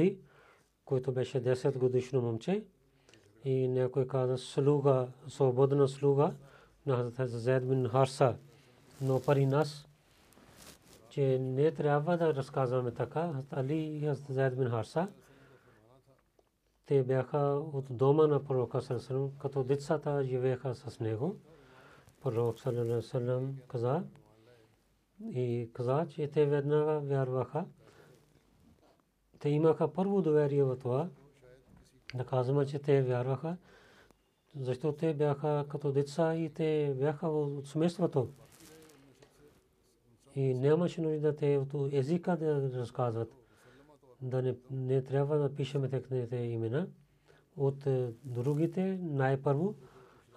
който 0.86 1.12
беше 1.12 1.44
10 1.44 1.78
годишно 1.78 2.22
момче, 2.22 2.64
и 3.46 3.68
някой 3.68 4.08
каза 4.08 4.38
слуга, 4.38 5.08
свободна 5.28 5.88
слуга 5.88 6.34
на 6.86 7.12
Хазрат 7.12 7.42
Зайд 7.42 7.68
бин 7.68 7.88
Харса, 7.88 8.36
но 9.02 9.22
пари 9.22 9.46
нас, 9.46 9.88
че 11.10 11.40
не 11.40 11.72
трябва 11.72 12.18
да 12.18 12.36
разказваме 12.36 12.92
така. 12.92 13.34
Али 13.52 13.78
и 13.78 14.00
Хазрат 14.00 14.36
Зайд 14.36 14.58
бин 14.58 14.70
Харса, 14.70 15.08
те 16.86 17.04
бяха 17.04 17.38
от 17.74 17.86
дома 17.90 18.28
на 18.28 18.44
пророка 18.44 18.82
Салесалам, 18.82 19.32
като 19.40 19.64
децата 19.64 20.24
живееха 20.24 20.76
с 20.76 21.00
него. 21.00 21.36
Пророк 22.22 22.60
Салесалам 22.60 23.58
каза 23.68 24.04
и 25.22 25.70
каза, 25.74 26.06
че 26.10 26.28
те 26.28 26.46
веднага 26.46 27.00
вярваха. 27.00 27.66
Те 29.40 29.50
имаха 29.50 29.94
първо 29.94 30.22
доверие 30.22 30.64
в 30.64 30.78
това, 30.78 31.10
да 32.16 32.26
казваме, 32.26 32.66
че 32.66 32.80
те 32.80 33.02
вярваха, 33.02 33.58
защото 34.60 34.98
те 34.98 35.14
бяха 35.14 35.66
като 35.70 35.92
деца 35.92 36.36
и 36.36 36.50
те 36.50 36.96
бяха 37.00 37.28
от 37.28 37.68
семейството. 37.68 38.30
И 40.36 40.54
нямаше 40.54 41.02
нужда 41.02 41.36
те 41.36 41.58
от 41.58 41.94
езика 41.94 42.38
да 42.38 42.80
разказват. 42.80 43.43
Да 44.24 44.42
не, 44.42 44.56
не 44.72 45.02
трябва 45.02 45.38
да 45.38 45.56
пишеме 45.56 45.90
техните 45.90 46.36
имена. 46.36 46.88
От 47.58 47.88
е, 47.88 48.14
другите 48.24 49.00
най-първо, 49.02 49.76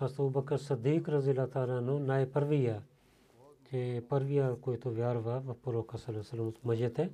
аз 0.01 0.16
Бакър 0.20 0.59
Садик 0.59 1.09
Разилата 1.09 1.68
Рано 1.68 1.99
най-първия, 1.99 2.83
че 3.70 4.05
първия, 4.09 4.57
който 4.61 4.90
вярва 4.90 5.40
в 5.40 5.55
пророка 5.62 5.99
Салесалам 5.99 6.49
от 6.49 6.64
мъжете, 6.64 7.11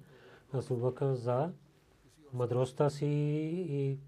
аз 0.52 0.72
Бакър 0.72 1.14
за 1.14 1.52
мъдростта 2.32 2.90
си 2.90 3.06
и 3.06 3.98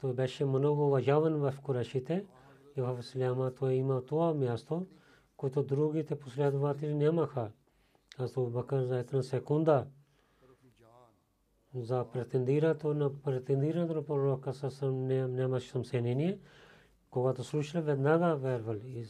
той 0.00 0.12
беше 0.12 0.44
много 0.44 0.86
уважаван 0.86 1.34
в 1.34 1.54
Курешите 1.62 2.24
и 2.76 2.80
в 2.80 2.96
Исляма 3.00 3.54
той 3.54 3.74
има 3.74 4.04
това 4.04 4.34
място, 4.34 4.86
което 5.36 5.62
другите 5.62 6.18
последователи 6.18 6.94
нямаха. 6.94 7.50
Аз 8.18 8.34
Бакър 8.38 8.82
за 8.84 8.98
една 8.98 9.22
секунда 9.22 9.86
за 11.74 12.04
претендирането 12.12 12.94
на 12.94 13.22
претендирането 13.22 13.94
на 13.94 14.02
пророка 14.02 14.54
съвсем 14.54 15.06
нямаше 15.34 15.84
съмнение. 15.84 16.38
Когато 17.10 17.44
слушали, 17.44 17.82
веднага 17.82 18.36
вервали. 18.36 19.06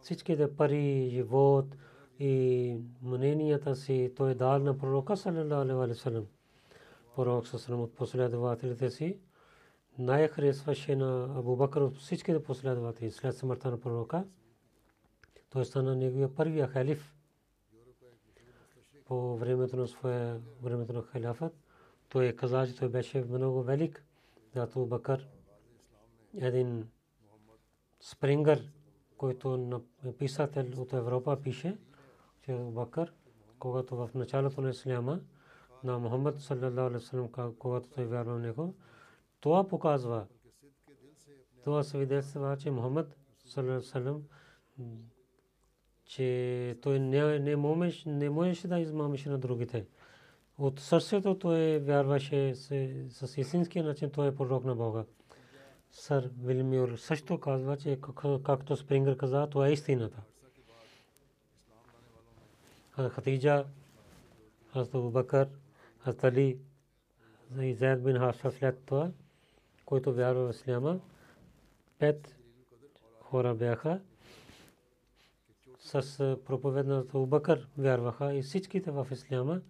Всичките 0.00 0.56
пари, 0.56 1.08
живот 1.10 1.76
и 2.18 2.76
мненията 3.02 3.76
си 3.76 4.12
той 4.16 4.34
дал 4.34 4.58
на 4.58 4.78
пророка 4.78 5.16
саллалаху 5.16 5.54
алейхи 5.54 5.74
вассалам. 5.74 6.26
Пророк 7.16 7.46
съвсем 7.46 7.80
от 7.80 7.94
последователите 7.94 8.90
си 8.90 9.18
най-харесваше 9.98 10.96
на 10.96 11.38
Абу 11.38 11.56
Бакър 11.56 11.80
от 11.80 11.96
всичките 11.96 12.42
последователи 12.42 13.10
след 13.10 13.36
смъртта 13.36 13.70
на 13.70 13.80
пророка. 13.80 14.24
Той 15.50 15.64
стана 15.64 15.96
неговия 15.96 16.34
първия 16.34 16.66
халиф 16.68 17.14
по 19.04 19.36
времето 19.36 19.76
на 19.76 19.88
своя 19.88 20.40
времето 20.62 20.92
на 20.92 21.02
халифът. 21.02 21.61
Той 22.12 22.32
каза, 22.32 22.66
че 22.66 22.76
той 22.76 22.88
беше 22.88 23.24
много 23.24 23.62
велик. 23.62 24.04
Зато 24.54 24.86
Бакър 24.86 25.28
един 26.34 26.88
спрингър, 28.00 28.72
който 29.16 29.82
писател 30.18 30.82
от 30.82 30.92
Европа 30.92 31.38
пише, 31.42 31.78
че 32.40 32.52
Бакър, 32.54 33.12
когато 33.58 33.96
в 33.96 34.10
началото 34.14 34.60
на 34.60 34.70
Исляма 34.70 35.20
на 35.84 35.98
Мухаммад 35.98 36.40
саллалаху 36.40 36.80
алейхи 36.80 37.16
вассалам, 37.16 37.54
когато 37.58 37.88
той 37.88 38.04
вярва 38.04 38.34
в 38.34 38.40
него, 38.40 38.74
това 39.40 39.68
показва, 39.68 40.26
това 41.64 41.82
свидетелства, 41.82 42.56
че 42.56 42.70
Мухаммад 42.70 43.16
че 46.04 46.78
той 46.82 47.00
не, 47.00 47.38
не, 47.38 47.56
можеше, 48.30 48.68
да 48.68 48.78
измамеше 48.78 49.30
на 49.30 49.38
другите. 49.38 49.86
От 50.62 50.80
сърцето 50.80 51.38
той 51.38 51.78
вярваше 51.78 52.54
с, 52.54 53.34
истинския 53.36 53.84
начин, 53.84 54.10
той 54.10 54.28
е 54.28 54.34
пророк 54.34 54.64
на 54.64 54.74
Бога. 54.74 55.04
Сър 55.90 56.30
Вилмюр 56.42 56.96
също 56.96 57.40
казва, 57.40 57.76
че 57.76 57.98
както 58.44 58.76
Спрингър 58.76 59.16
каза, 59.16 59.46
това 59.50 59.68
е 59.68 59.72
истината. 59.72 60.22
Хатиджа, 62.90 63.64
Хазрат 64.72 65.12
Бакър, 65.12 65.48
Хазрат 65.98 66.24
Али, 66.24 66.58
Зайд 67.56 68.04
бин 68.04 68.18
Хаша 68.18 68.50
след 68.50 68.84
това, 68.84 69.10
който 69.86 70.14
вярва 70.14 70.52
в 70.52 70.56
Исляма, 70.56 71.00
пет 71.98 72.36
хора 73.20 73.54
бяха 73.54 74.00
с 75.78 76.36
проповед 76.44 76.86
на 76.86 77.04
Бакър 77.14 77.68
вярваха 77.78 78.34
и 78.34 78.42
всичките 78.42 78.90
в 78.90 79.06
Исляма 79.10 79.60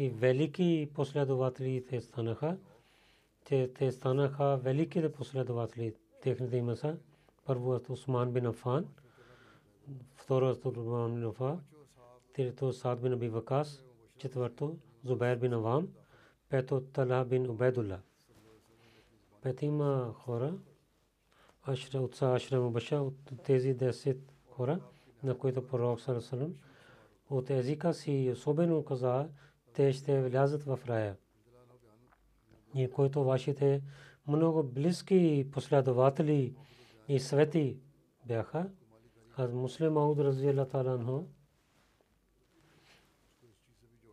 и 0.00 0.08
велики 0.08 0.90
последователи 0.94 1.84
те 1.88 2.00
станаха. 2.00 2.56
Те, 3.44 3.72
те 3.72 3.92
станаха 3.92 4.56
великите 4.56 5.12
последователи. 5.12 5.94
Техните 6.22 6.56
има 6.56 6.76
са. 6.76 6.96
Първо 7.44 7.74
е 7.74 7.80
Усман 7.88 8.32
бин 8.32 8.46
Афан, 8.46 8.86
второ 10.16 10.50
е 10.50 10.60
Турман 10.60 11.14
бин 11.14 11.24
Афа, 11.24 11.58
трето 12.34 12.72
Сад 12.72 13.02
бин 13.02 13.12
Аби 13.12 13.28
Вакас, 13.28 13.84
четвърто 14.18 14.76
Зубайр 15.04 15.36
бин 15.36 15.52
Авам, 15.52 15.88
пето 16.48 16.80
Талha 16.80 17.24
бин 17.24 17.50
Убайдулла. 17.50 17.98
Петима 19.42 20.14
хора, 20.14 20.54
Ашра 21.62 22.00
от 22.00 22.22
Ашра 22.22 22.60
Мубаша 22.60 22.96
от 22.96 23.16
тези 23.44 23.76
10 23.76 24.16
хора, 24.50 24.80
на 25.22 25.38
които 25.38 25.66
пророк 25.66 26.00
Салесалам 26.00 26.54
от 27.30 27.50
езика 27.50 27.94
си 27.94 28.30
особено 28.32 28.84
каза, 28.84 29.28
те 29.74 29.92
ще 29.92 30.22
влязат 30.22 30.62
в 30.62 30.78
рая. 30.88 31.16
И 32.74 32.90
които 32.90 33.24
вашите 33.24 33.82
много 34.26 34.62
близки 34.62 35.48
последователи 35.52 36.54
и 37.08 37.20
свети 37.20 37.78
бяха, 38.26 38.70
аз 39.36 39.52
муслим 39.52 39.96
Ауд 39.96 40.18
Разиела 40.18 40.68
Таланхо 40.68 41.24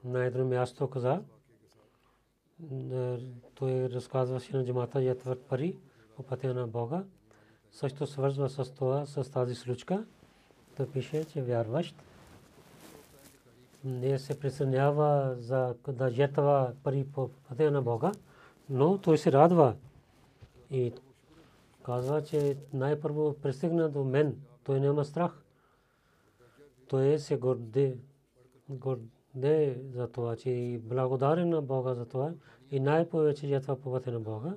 на 0.03 0.25
едно 0.25 0.45
място 0.45 0.89
каза, 0.89 1.23
той 3.55 3.89
разказваше 3.89 4.57
на 4.57 4.65
джамата 4.65 5.01
ятвърт 5.01 5.41
пари 5.41 5.79
по 6.15 6.23
на 6.43 6.67
Бога. 6.67 7.05
Също 7.71 8.07
свързва 8.07 8.49
с 8.49 8.73
това, 8.73 9.05
с 9.05 9.31
тази 9.31 9.55
случка, 9.55 10.05
да 10.77 10.91
пише, 10.91 11.25
че 11.25 11.41
вярващ 11.41 11.95
не 13.83 14.19
се 14.19 14.39
присъединява 14.39 15.35
за 15.39 15.75
да 15.87 16.09
жетва 16.09 16.73
пари 16.83 17.07
по 17.13 17.29
пътя 17.49 17.71
на 17.71 17.81
Бога, 17.81 18.11
но 18.69 18.97
той 18.97 19.17
се 19.17 19.31
радва 19.31 19.75
и 20.71 20.93
казва, 21.83 22.23
че 22.23 22.57
най-първо 22.73 23.35
пристигна 23.41 23.89
до 23.89 24.03
мен, 24.03 24.35
той 24.63 24.79
няма 24.79 25.05
страх. 25.05 25.43
Той 26.87 27.19
се 27.19 27.37
горде, 27.37 27.97
горде 28.69 29.81
за 29.93 30.07
това, 30.07 30.35
че 30.35 30.49
и 30.49 30.77
благодарен 30.77 31.49
на 31.49 31.61
Бога 31.61 31.93
за 31.93 32.05
това 32.05 32.31
и 32.71 32.79
най-повече 32.79 33.47
жетва 33.47 33.79
по 33.79 33.91
пътя 33.91 34.11
на 34.11 34.19
Бога. 34.19 34.55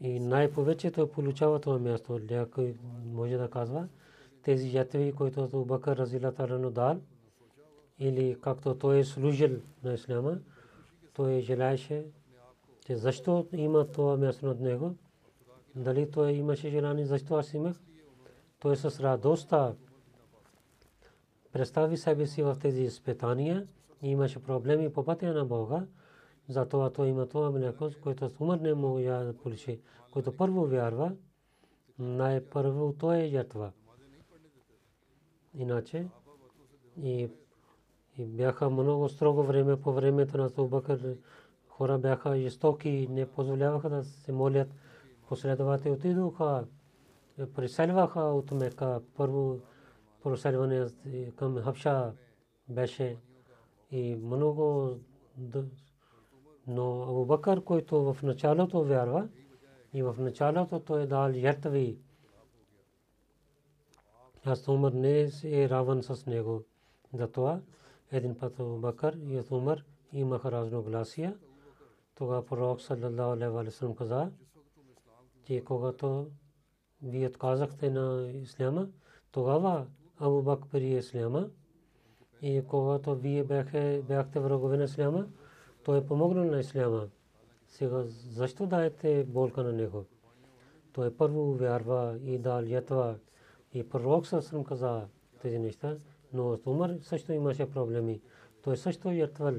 И 0.00 0.20
най-повече 0.20 0.90
той 0.90 1.10
получава 1.10 1.60
това 1.60 1.78
място. 1.78 2.20
Някой 2.30 2.76
може 3.12 3.36
да 3.36 3.50
казва, 3.50 3.88
тези 4.42 4.68
жетви, 4.68 5.12
които 5.12 5.64
Бакър 5.64 5.96
Разилата 5.96 6.48
Рано 6.48 6.70
дал, 6.70 7.00
или 7.98 8.36
както 8.40 8.74
той 8.74 8.98
е 8.98 9.04
служил 9.04 9.60
на 9.84 9.94
Исляма, 9.94 10.38
той 11.14 11.40
желаеше, 11.40 12.06
че 12.86 12.96
защо 12.96 13.46
има 13.52 13.86
това 13.92 14.16
място 14.16 14.46
над 14.46 14.60
него, 14.60 14.94
дали 15.74 16.10
той 16.10 16.32
имаше 16.32 16.70
желание, 16.70 17.06
защо 17.06 17.34
аз 17.34 17.54
имах, 17.54 17.76
той 18.58 18.76
с 18.76 19.00
радостта 19.00 19.74
представи 21.52 21.96
себе 21.96 22.26
си 22.26 22.42
в 22.42 22.56
тези 22.60 22.82
изпитания 22.82 23.66
и 24.02 24.10
имаше 24.10 24.42
проблеми 24.42 24.92
по 24.92 25.04
пътя 25.04 25.34
на 25.34 25.44
Бога, 25.44 25.86
затова 26.48 26.90
той 26.90 27.08
има 27.08 27.26
това 27.26 27.50
мляко, 27.50 27.90
което 28.02 28.30
умър 28.40 28.58
не 28.58 28.74
мога 28.74 29.02
да 29.02 29.36
получи, 29.36 29.80
който 30.10 30.36
първо 30.36 30.66
вярва, 30.66 31.12
най-първо 31.98 32.94
той 32.98 33.18
е 33.18 33.28
жертва. 33.28 33.72
Иначе 35.54 36.06
и 37.02 37.28
и 38.18 38.24
бяха 38.24 38.70
много 38.70 39.08
строго 39.08 39.42
време 39.42 39.80
по 39.80 39.92
времето 39.92 40.38
на 40.38 40.44
Абубакър. 40.44 41.16
Хора 41.68 41.98
бяха 41.98 42.38
жестоки 42.38 43.08
не 43.10 43.26
позволяваха 43.26 43.90
да 43.90 44.04
се 44.04 44.32
молят. 44.32 44.68
Последователи 45.28 45.92
отидоха, 45.92 46.66
преселваха 47.54 48.20
от 48.20 48.50
Мека. 48.50 49.00
Първо 49.16 49.60
преселване 50.24 50.86
към 51.36 51.56
Хабша 51.56 52.12
беше 52.68 53.16
и 53.90 54.16
много 54.22 54.96
но 56.66 57.02
Абубакър, 57.02 57.64
който 57.64 58.12
в 58.12 58.22
началото 58.22 58.84
вярва 58.84 59.28
и 59.94 60.02
в 60.02 60.16
началото 60.18 60.80
той 60.80 61.02
е 61.02 61.06
дал 61.06 61.32
жертви 61.32 61.98
Аз 64.44 64.68
Умар 64.68 64.92
не 64.92 65.30
е 65.44 65.68
равен 65.68 66.02
с 66.02 66.26
него. 66.26 66.62
Затова 67.14 67.60
един 68.12 68.38
път 68.38 68.80
Бакър 68.80 69.18
и 69.28 69.42
Умар 69.50 69.84
имаха 70.12 70.52
разногласия. 70.52 71.36
Тогава 72.14 72.46
пророк 72.46 72.80
саллаллаху 72.80 73.32
алейхи 73.32 73.52
ва 73.52 73.70
саллям 73.70 73.94
каза, 73.94 74.30
че 75.44 75.64
когато 75.64 76.26
вие 77.02 77.28
отказахте 77.28 77.90
на 77.90 78.30
исляма, 78.32 78.88
тогава 79.30 79.86
Абу 80.18 80.42
Бакр 80.42 80.68
прие 80.68 80.98
исляма. 80.98 81.48
И 82.42 82.62
когато 82.68 83.14
вие 83.14 83.44
бяхте, 83.44 84.02
врагове 84.36 84.76
на 84.76 84.84
исляма, 84.84 85.26
той 85.84 85.98
е 85.98 86.06
помогнал 86.06 86.44
на 86.44 86.60
исляма. 86.60 87.08
Сега 87.68 88.02
защо 88.06 88.66
даете 88.66 89.24
болка 89.24 89.62
на 89.62 89.72
него? 89.72 90.04
Той 90.92 91.16
първо 91.16 91.52
вярва 91.52 92.18
и 92.24 92.38
дал 92.38 92.62
ятва. 92.62 93.18
И 93.72 93.88
пророк 93.88 94.26
съм 94.26 94.64
каза 94.64 95.06
тези 95.42 95.58
неща, 95.58 95.96
но 96.36 96.58
Умар 96.66 96.90
също 97.00 97.32
имаше 97.32 97.70
проблеми. 97.70 98.20
Той 98.62 98.76
също 98.76 99.10
ятвал. 99.12 99.54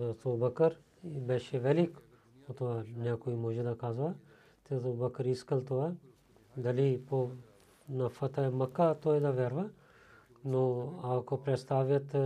Абу 0.00 0.36
Бакър 0.36 0.78
беше 1.04 1.58
велик. 1.58 1.98
Това 2.56 2.84
някой 2.96 3.34
може 3.34 3.62
да 3.62 3.78
казва. 3.78 4.14
Те 4.64 4.74
Абу 4.74 4.92
Бакър 4.92 5.24
искал 5.24 5.64
това. 5.64 5.92
Дали 6.56 7.04
по 7.06 7.30
на 7.88 8.08
Фата 8.08 8.50
Мака 8.50 8.96
той 9.02 9.20
да 9.20 9.32
вярва. 9.32 9.70
Но 10.44 10.94
ако 11.02 11.42
представят 11.42 12.16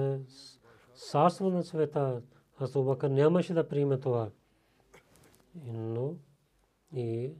царство 0.95 1.51
на 1.51 1.63
света, 1.63 2.23
Абу 2.61 2.85
Бакър 2.85 3.11
нямаше 3.11 3.55
да 3.55 3.69
приеме 3.69 3.99
това. 3.99 4.31
Но 5.67 6.15
и 6.95 7.31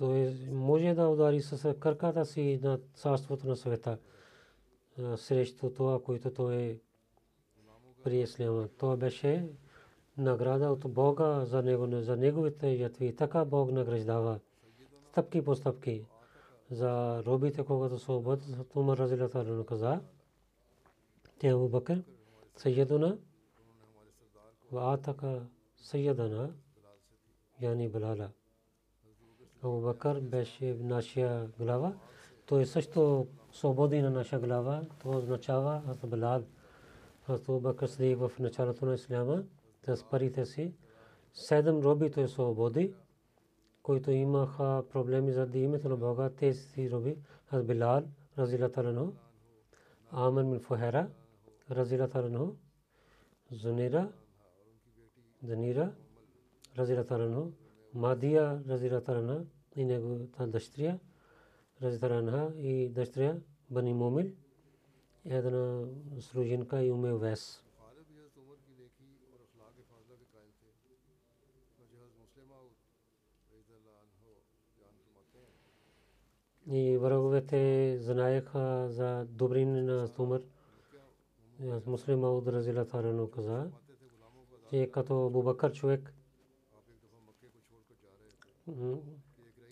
той 0.00 0.34
може 0.52 0.94
да 0.94 1.08
удари 1.08 1.40
с 1.42 1.74
кърката 1.74 2.26
си 2.26 2.60
на 2.62 2.78
царството 2.94 3.46
на 3.46 3.56
света 3.56 3.98
срещу 5.16 5.70
това, 5.70 6.02
което 6.02 6.30
той 6.30 6.56
е 6.56 6.78
при 8.04 8.26
Това 8.76 8.96
беше 8.96 9.48
награда 10.18 10.70
от 10.70 10.92
Бога 10.92 11.44
за, 11.44 11.62
него, 11.62 11.86
за 11.90 12.16
неговите 12.16 12.76
жертви. 12.76 13.16
Така 13.16 13.44
Бог 13.44 13.72
награждава 13.72 14.40
стъпки 15.10 15.44
по 15.44 15.54
стъпки 15.54 16.04
за 16.70 17.22
робите, 17.26 17.64
когато 17.64 17.98
се 17.98 18.12
обадят, 18.12 18.76
Умар 18.76 18.98
Разилатарно 18.98 19.64
каза, 19.64 20.00
те 21.38 21.48
Абу 21.48 21.68
Бакър, 21.68 22.02
Сайедуна, 22.56 23.18
Ва 24.72 24.94
Атака 24.94 25.42
Сайедана, 25.76 26.52
Яни 27.60 27.88
Балала. 27.88 28.30
Абу 29.62 29.80
Бакър 29.80 30.20
беше 30.20 30.76
нашия 30.80 31.48
глава. 31.58 31.94
Той 32.46 32.66
също 32.66 33.26
свободи 33.52 34.02
на 34.02 34.10
наша 34.10 34.38
глава. 34.38 34.82
Това 34.98 35.16
означава 35.16 35.82
аз 35.88 36.06
Балал. 36.06 36.42
Абу 37.28 37.60
Бакър 37.60 37.86
седи 37.86 38.14
в 38.14 38.32
началото 38.38 38.86
на 38.86 38.94
Исляма 38.94 39.44
с 39.86 40.04
парите 40.10 40.46
си. 40.46 40.74
Седем 41.34 41.80
роби 41.80 42.10
той 42.10 42.28
свободи, 42.28 42.94
които 43.82 44.10
имаха 44.10 44.84
проблеми 44.92 45.32
заради 45.32 45.58
името 45.58 45.88
на 45.88 45.96
Бога. 45.96 46.30
Те 46.30 46.54
си 46.54 46.90
роби. 46.90 47.16
Аз 47.50 47.62
Билал, 47.62 48.02
разилата 48.38 48.84
рано. 48.84 49.12
Амен 50.10 50.50
мин 50.50 50.60
Фухера, 50.60 51.08
разилата 51.70 52.22
рано. 52.22 52.56
Зунира, 53.50 54.12
Занира, 55.42 55.92
разилата 56.78 57.18
рано. 57.18 57.52
Мадия 57.94 58.62
разилата 58.68 59.14
рано. 59.14 59.46
И 59.76 59.84
неговата 59.84 60.46
дъщеря, 60.46 60.98
разилата 61.82 62.10
рано 62.10 62.52
и 62.56 62.88
дъщеря 62.88 63.36
Бани 63.70 63.94
Момил. 63.94 64.32
Една 65.24 65.84
служинка 66.20 66.82
и 66.82 66.90
уме 66.90 67.14
Вес. 67.14 67.62
и 76.70 76.98
враговете 76.98 77.96
знаеха 77.98 78.86
за 78.88 79.26
добрини 79.28 79.82
на 79.82 80.08
Умар. 80.18 80.40
Муслим 81.86 82.24
Ауд 82.24 82.48
Разила 82.48 82.84
Тарано 82.84 83.30
каза, 83.30 83.70
че 84.70 84.90
като 84.92 85.26
Абубакър 85.26 85.72
човек, 85.72 86.14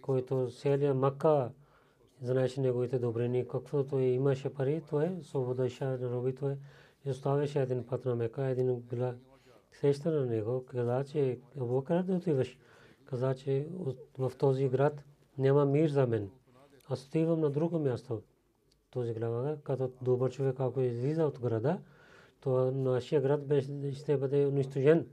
който 0.03 0.51
селия 0.51 0.95
Макка 0.95 1.51
знаеше 2.23 2.61
неговите 2.61 2.99
добрини, 2.99 3.49
каквото 3.49 3.99
имаше 3.99 4.55
пари, 4.55 4.83
то 4.91 5.01
е 5.01 5.19
свободаше 5.23 5.85
на 5.85 6.11
роби, 6.11 6.35
то 6.35 6.51
е 6.51 6.59
оставяше 7.11 7.61
един 7.61 7.87
път 7.87 8.05
на 8.05 8.17
Мека, 8.17 8.45
един 8.45 8.81
гла 8.81 9.15
среща 9.73 10.11
на 10.11 10.27
него, 10.27 10.65
каза, 10.67 11.05
че 11.05 11.39
Абубакър 11.57 12.03
да 12.03 12.15
отиваш. 12.15 12.59
Каза, 13.05 13.35
че 13.35 13.69
в 14.19 14.33
този 14.39 14.69
град 14.69 15.05
няма 15.39 15.65
мир 15.65 15.89
за 15.89 16.07
мен. 16.07 16.31
Аз 16.89 17.07
отивам 17.07 17.41
на 17.41 17.51
друго 17.51 17.79
място. 17.79 18.23
Този 18.91 19.15
глава, 19.15 19.57
като 19.65 19.93
добър 20.03 20.31
човек, 20.31 20.57
ако 20.59 20.81
излиза 20.81 21.25
от 21.25 21.41
града, 21.41 21.81
то 22.41 22.71
нашия 22.71 23.21
град 23.21 23.41
ще 23.95 24.17
бъде 24.17 24.47
унищожен. 24.47 25.07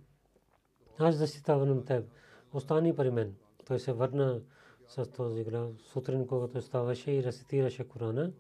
Аз 1.00 1.16
защитавам 1.16 1.86
теб. 1.86 2.06
Остани 2.54 2.96
при 2.96 3.10
мен. 3.10 3.36
Той 3.68 3.80
се 3.80 3.94
върна 3.94 4.42
с 4.88 5.06
този 5.06 5.44
глав. 5.44 5.70
Сутрин, 5.82 6.28
когато 6.28 6.62
ставаше 6.62 7.12
и 7.12 7.24
рецитираше 7.24 7.88
Корана. 7.88 8.32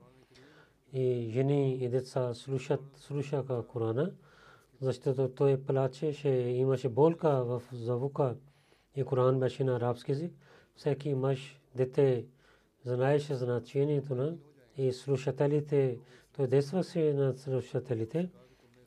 И 0.93 1.29
жени 1.33 1.75
и 1.75 1.89
деца 1.89 2.33
слушат, 2.33 2.81
слушаха 2.95 3.67
Корана, 3.67 4.11
защото 4.81 5.29
той 5.29 5.61
плачеше, 5.61 6.29
имаше 6.29 6.89
болка 6.89 7.43
в 7.45 7.63
завука 7.73 8.35
и 8.95 9.03
Коран 9.03 9.39
беше 9.39 9.63
на 9.63 9.75
арабски 9.75 10.11
език. 10.11 10.33
Всеки 10.75 11.13
мъж, 11.13 11.61
дете, 11.75 12.25
знаеше 12.83 13.35
значението 13.35 14.15
на 14.15 14.35
и 14.77 14.93
слушателите, 14.93 15.99
той 16.35 16.47
действаше 16.47 17.13
на 17.13 17.33
слушателите, 17.33 18.29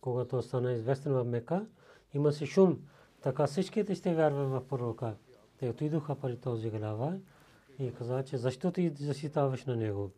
когато 0.01 0.43
стана 0.43 0.73
известен 0.73 1.13
в 1.13 1.25
Мека, 1.25 1.67
имаше 2.15 2.47
шум, 2.47 2.79
така 3.23 3.47
всичките 3.47 3.95
ще 3.95 4.15
вярват 4.15 4.49
в 4.49 4.69
пророка. 4.69 5.15
Те 5.59 5.69
отидоха 5.69 6.15
при 6.15 6.37
този 6.37 6.71
глава 6.71 7.19
и 7.79 7.93
каза, 7.95 8.25
че 8.25 8.37
защо 8.37 8.73
ти 8.73 8.93
защитаваш 8.99 9.65
на 9.65 9.77
него? 9.77 10.11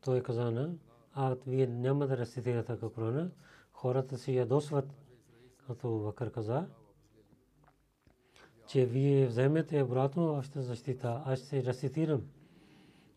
Той 0.00 0.22
каза 0.22 0.50
на, 0.50 0.74
а 1.12 1.36
вие 1.46 1.66
няма 1.66 2.06
да 2.06 2.16
рецитирате 2.16 2.76
Корана, 2.94 3.30
хората 3.72 4.18
си 4.18 4.36
ядосват, 4.36 4.86
като 5.66 5.98
Бакър 5.98 6.32
каза, 6.32 6.66
че 8.66 8.86
вие 8.86 9.26
вземете 9.26 9.82
обратно 9.82 10.34
вашата 10.34 10.62
защита. 10.62 11.22
Аз 11.26 11.38
ще 11.38 11.64
рецитирам. 11.64 12.22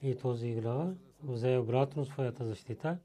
И 0.02 0.16
този 0.16 0.54
глава 0.54 0.94
взе 1.24 1.58
обратно 1.58 2.06
своята 2.06 2.46
защита. 2.46 2.98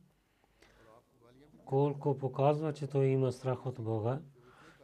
Колко 1.65 2.19
показва, 2.19 2.73
че 2.73 2.87
той 2.87 3.07
има 3.07 3.33
страх 3.33 3.67
от 3.67 3.75
Бога, 3.81 4.21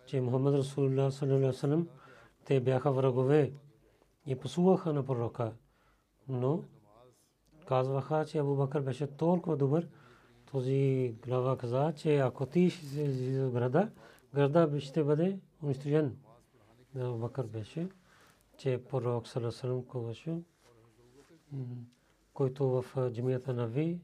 че 0.06 0.20
Мухаммад 0.20 0.54
Расулullah 0.54 1.10
саллалаху 1.10 1.97
те 2.48 2.60
бяха 2.60 2.92
врагове 2.92 3.52
и 4.26 4.36
посуваха 4.36 4.92
на 4.92 5.04
пророка. 5.04 5.52
Но 6.28 6.64
казваха, 7.66 8.26
че 8.26 8.38
Абу 8.38 8.56
Бакър 8.56 8.80
беше 8.80 9.06
толкова 9.06 9.56
добър. 9.56 9.88
Този 10.50 11.14
глава 11.26 11.58
каза, 11.58 11.92
че 11.96 12.16
ако 12.16 12.46
ти 12.46 12.70
ще 12.70 13.50
града, 13.52 13.90
града 14.34 14.80
ще 14.80 15.04
бъде 15.04 15.40
унищожен. 15.62 16.16
Бакър 16.94 17.46
беше, 17.46 17.88
че 18.56 18.84
пророк 18.84 19.28
Саласалам 19.28 19.84
коваше, 19.84 20.42
който 22.34 22.68
в 22.68 23.10
джамията 23.12 23.54
на 23.54 23.66
Ви 23.66 24.00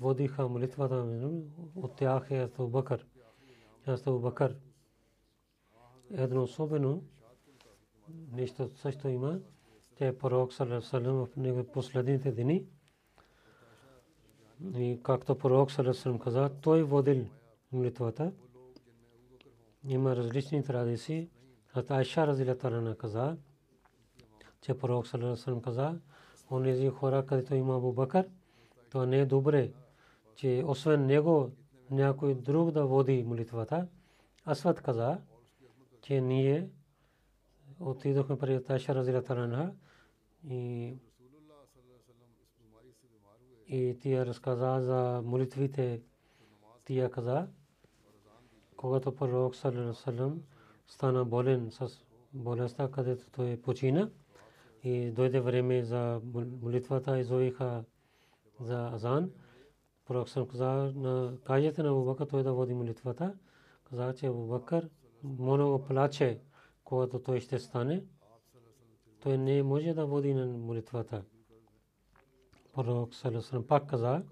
водиха 0.00 0.48
молитвата 0.48 0.94
от 1.76 1.96
тях 1.96 2.30
е 2.30 2.42
Абу 2.42 2.68
Бакър. 2.68 3.06
Абу 3.86 4.18
Бакър. 4.18 4.56
Едно 6.10 6.42
особено 6.42 7.02
нещо 8.32 8.70
също 8.74 9.08
има, 9.08 9.38
че 9.98 10.18
пророк 10.18 10.52
Саласалам 10.52 11.26
в 11.36 11.64
последните 11.72 12.32
дни 12.32 12.64
и 14.74 15.00
както 15.02 15.38
пророк 15.38 15.70
Саласалам 15.70 16.18
каза, 16.18 16.50
той 16.60 16.82
водил 16.82 17.26
молитвата. 17.72 18.32
Има 19.88 20.16
различни 20.16 20.64
традиции. 20.64 21.28
Хазрат 21.66 21.90
Айша 21.90 22.26
разилата 22.26 22.68
ана 22.68 22.96
каза, 22.96 23.36
че 24.60 24.78
пророк 24.78 25.06
саллаллаху 25.06 25.60
каза, 25.60 25.98
онези 26.50 26.88
хора, 26.88 27.26
където 27.26 27.54
има 27.54 27.76
Абу 27.76 27.92
Бакър, 27.92 28.28
то 28.90 29.06
не 29.06 29.18
е 29.18 29.26
добре, 29.26 29.72
че 30.36 30.64
освен 30.66 31.06
него 31.06 31.50
някой 31.90 32.34
друг 32.34 32.70
да 32.70 32.86
води 32.86 33.22
молитвата. 33.22 33.86
Асват 34.46 34.80
каза, 34.80 35.18
че 36.02 36.20
ние 36.20 36.68
отидохме 37.80 38.38
при 38.38 38.60
Айша 38.68 38.94
разилата 38.94 39.32
ана 39.32 39.74
и 40.48 40.94
и 43.70 43.98
тия 43.98 44.26
разказа 44.26 44.80
за 44.80 45.22
молитвите. 45.24 46.02
Тия 46.84 47.10
каза, 47.10 47.48
когато 48.76 49.16
пророк 49.16 49.56
саллалаху 49.56 50.40
стана 50.86 51.24
болен 51.24 51.70
с 51.70 52.04
болестта, 52.32 52.90
където 52.90 53.30
той 53.30 53.60
почина 53.62 54.10
и 54.82 55.10
дойде 55.10 55.40
време 55.40 55.84
за 55.84 56.20
молитвата 56.62 57.18
и 57.18 57.24
зовиха 57.24 57.84
за 58.60 58.90
азан. 58.92 59.30
Пророк 60.04 60.28
съм 60.28 60.48
каза, 60.48 60.92
кажете 61.44 61.82
на 61.82 61.88
Абубакър 61.88 62.26
той 62.26 62.42
да 62.42 62.52
води 62.52 62.74
молитвата. 62.74 63.34
Каза, 63.84 64.14
че 64.14 64.26
Абубакър 64.26 64.88
много 65.24 65.84
плаче, 65.84 66.40
когато 66.90 67.22
той 67.22 67.40
ще 67.40 67.58
стане. 67.58 68.04
Той 69.20 69.38
не 69.38 69.62
може 69.62 69.94
да 69.94 70.06
води 70.06 70.34
на 70.34 70.46
молитвата. 70.46 71.24
Пророк 72.72 73.14
Салесалам 73.14 73.66
пак 73.66 73.88
каза, 73.88 74.22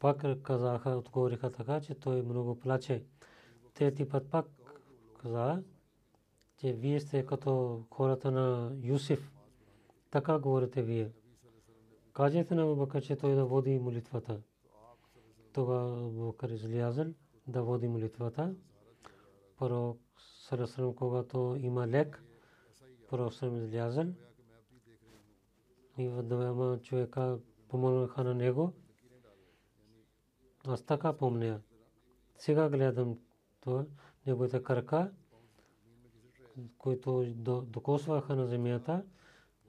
пак 0.00 0.42
казаха, 0.42 0.90
отговориха 0.90 1.52
така, 1.52 1.80
че 1.80 1.94
той 1.94 2.22
много 2.22 2.58
плаче. 2.58 3.04
Трети 3.74 4.08
път 4.08 4.30
пак 4.30 4.46
каза, 5.22 5.62
че 6.56 6.72
вие 6.72 7.00
сте 7.00 7.26
като 7.26 7.82
хората 7.90 8.30
на 8.30 8.76
Юсиф. 8.82 9.32
Така 10.10 10.38
говорите 10.38 10.82
вие. 10.82 11.10
Кажете 12.12 12.54
на 12.54 12.74
Бакър, 12.74 13.02
че 13.02 13.16
той 13.16 13.34
да 13.34 13.44
води 13.44 13.78
молитвата. 13.78 14.40
Това 15.52 16.08
Бакър 16.10 16.48
излязъл 16.48 17.06
да 17.46 17.62
води 17.62 17.88
молитвата. 17.88 18.54
Пророк 19.58 19.98
Сарасрам, 20.18 20.94
когато 20.94 21.56
има 21.60 21.88
лек, 21.88 22.22
пророк 23.08 23.34
Сарасрам 23.34 23.64
излязъл 23.64 24.06
и 25.98 26.08
двама 26.22 26.78
човека 26.82 27.38
помогнаха 27.68 28.24
на 28.24 28.34
него. 28.34 28.72
Аз 30.66 30.82
така 30.82 31.12
помня. 31.12 31.60
Сега 32.36 32.68
гледам 32.68 33.18
това, 33.60 33.84
неговите 34.26 34.62
крака, 34.62 35.10
които 36.78 37.24
докосваха 37.66 38.36
на 38.36 38.46
земята 38.46 39.04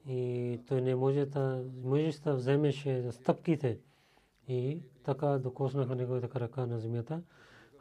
и 0.07 0.59
той 0.67 0.81
не 0.81 0.95
може 0.95 1.25
да, 1.25 1.65
може 1.83 2.21
да 2.21 2.35
вземеше 2.35 3.11
стъпките 3.11 3.79
и 4.47 4.83
така 5.03 5.27
докоснаха 5.27 5.95
неговите 5.95 6.29
крака 6.29 6.67
на 6.67 6.79
земята. 6.79 7.23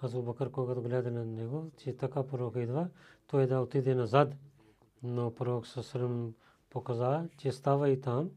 Аз 0.02 0.22
Бакър, 0.22 0.50
когато 0.50 0.82
гледа 0.82 1.10
на 1.10 1.24
него, 1.24 1.70
че 1.76 1.96
така 1.96 2.26
пророк 2.26 2.56
идва, 2.56 2.88
той 3.26 3.46
да 3.46 3.60
отиде 3.60 3.94
назад. 3.94 4.34
Но 5.02 5.34
пророк 5.34 5.66
Сасрам 5.66 6.34
показа, 6.70 7.28
че 7.36 7.52
става 7.52 7.90
и 7.90 8.00
там. 8.00 8.30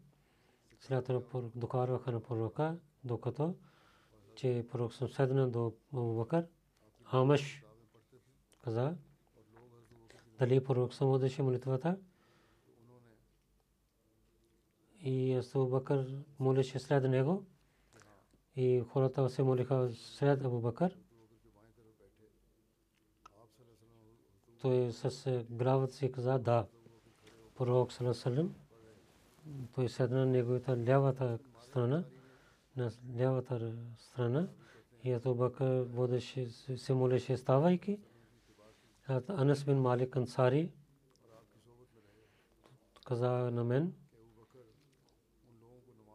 След 0.80 1.12
докарваха 1.55 2.12
на 2.12 2.20
пророка, 2.20 2.78
докато 3.03 3.55
че 4.36 4.66
пророк 4.72 4.93
съм 4.93 5.09
седна 5.09 5.49
до 5.49 5.74
Бакър. 5.93 6.47
Амаш 7.05 7.64
каза, 8.64 8.95
дали 10.39 10.64
пророк 10.64 10.93
съм 10.93 11.07
водеше 11.07 11.43
молитвата. 11.43 11.97
И 15.01 15.41
Абу 15.55 15.68
Бакър 15.68 16.24
молеше 16.39 16.80
след 16.80 17.03
него. 17.03 17.45
И 18.55 18.84
хората 18.89 19.30
се 19.30 19.43
молиха 19.43 19.89
след 19.93 20.45
Абу 20.45 20.59
Бакър. 20.59 20.97
Той 24.62 24.91
с 24.91 25.43
гравът 25.51 25.93
си 25.93 26.12
каза 26.12 26.39
да. 26.39 26.66
Пророк 27.55 27.91
Салесалем, 27.91 28.55
той 29.76 29.89
седна 29.89 30.20
на 30.20 30.26
неговата 30.26 30.78
лявата 30.78 31.39
страна, 31.62 32.03
на 32.78 32.91
лявата 33.18 33.74
страна 33.97 34.47
и 35.03 35.12
Абу 35.12 35.36
Бакър 35.36 35.84
водеше, 35.84 36.49
се 36.78 36.93
молеше 36.93 37.38
ставайки. 37.38 37.99
Анас 39.28 39.64
бин 39.64 39.78
Малик 39.78 40.16
Ансари 40.16 40.72
каза 43.05 43.30
на 43.30 43.64
мен, 43.64 43.93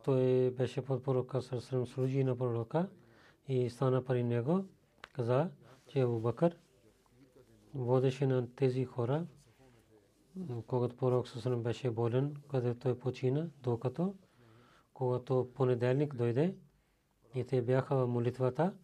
той 0.04 0.50
беше 0.50 0.84
под 0.84 1.04
пророка 1.04 1.42
Салесалем, 1.42 1.86
служи 1.86 2.24
на 2.24 2.38
пророка 2.38 2.88
и 3.48 3.70
стана 3.70 4.04
при 4.04 4.24
него, 4.24 4.64
каза, 5.12 5.50
че 5.88 6.00
Абу 6.00 6.20
Бакър 6.20 6.56
водеше 7.74 8.26
на 8.26 8.54
тези 8.54 8.84
хора, 8.84 9.26
когато 10.66 10.96
пророк 10.96 11.28
Сусанам 11.28 11.62
беше 11.62 11.90
болен, 11.90 12.36
където 12.50 12.78
той 12.80 12.98
почина, 12.98 13.48
докато 13.62 14.14
когато 14.94 15.50
понеделник 15.54 16.14
дойде 16.14 16.56
и 17.34 17.44
те 17.44 17.62
бяха 17.62 17.96
в 17.96 18.06
молитвата, 18.06 18.74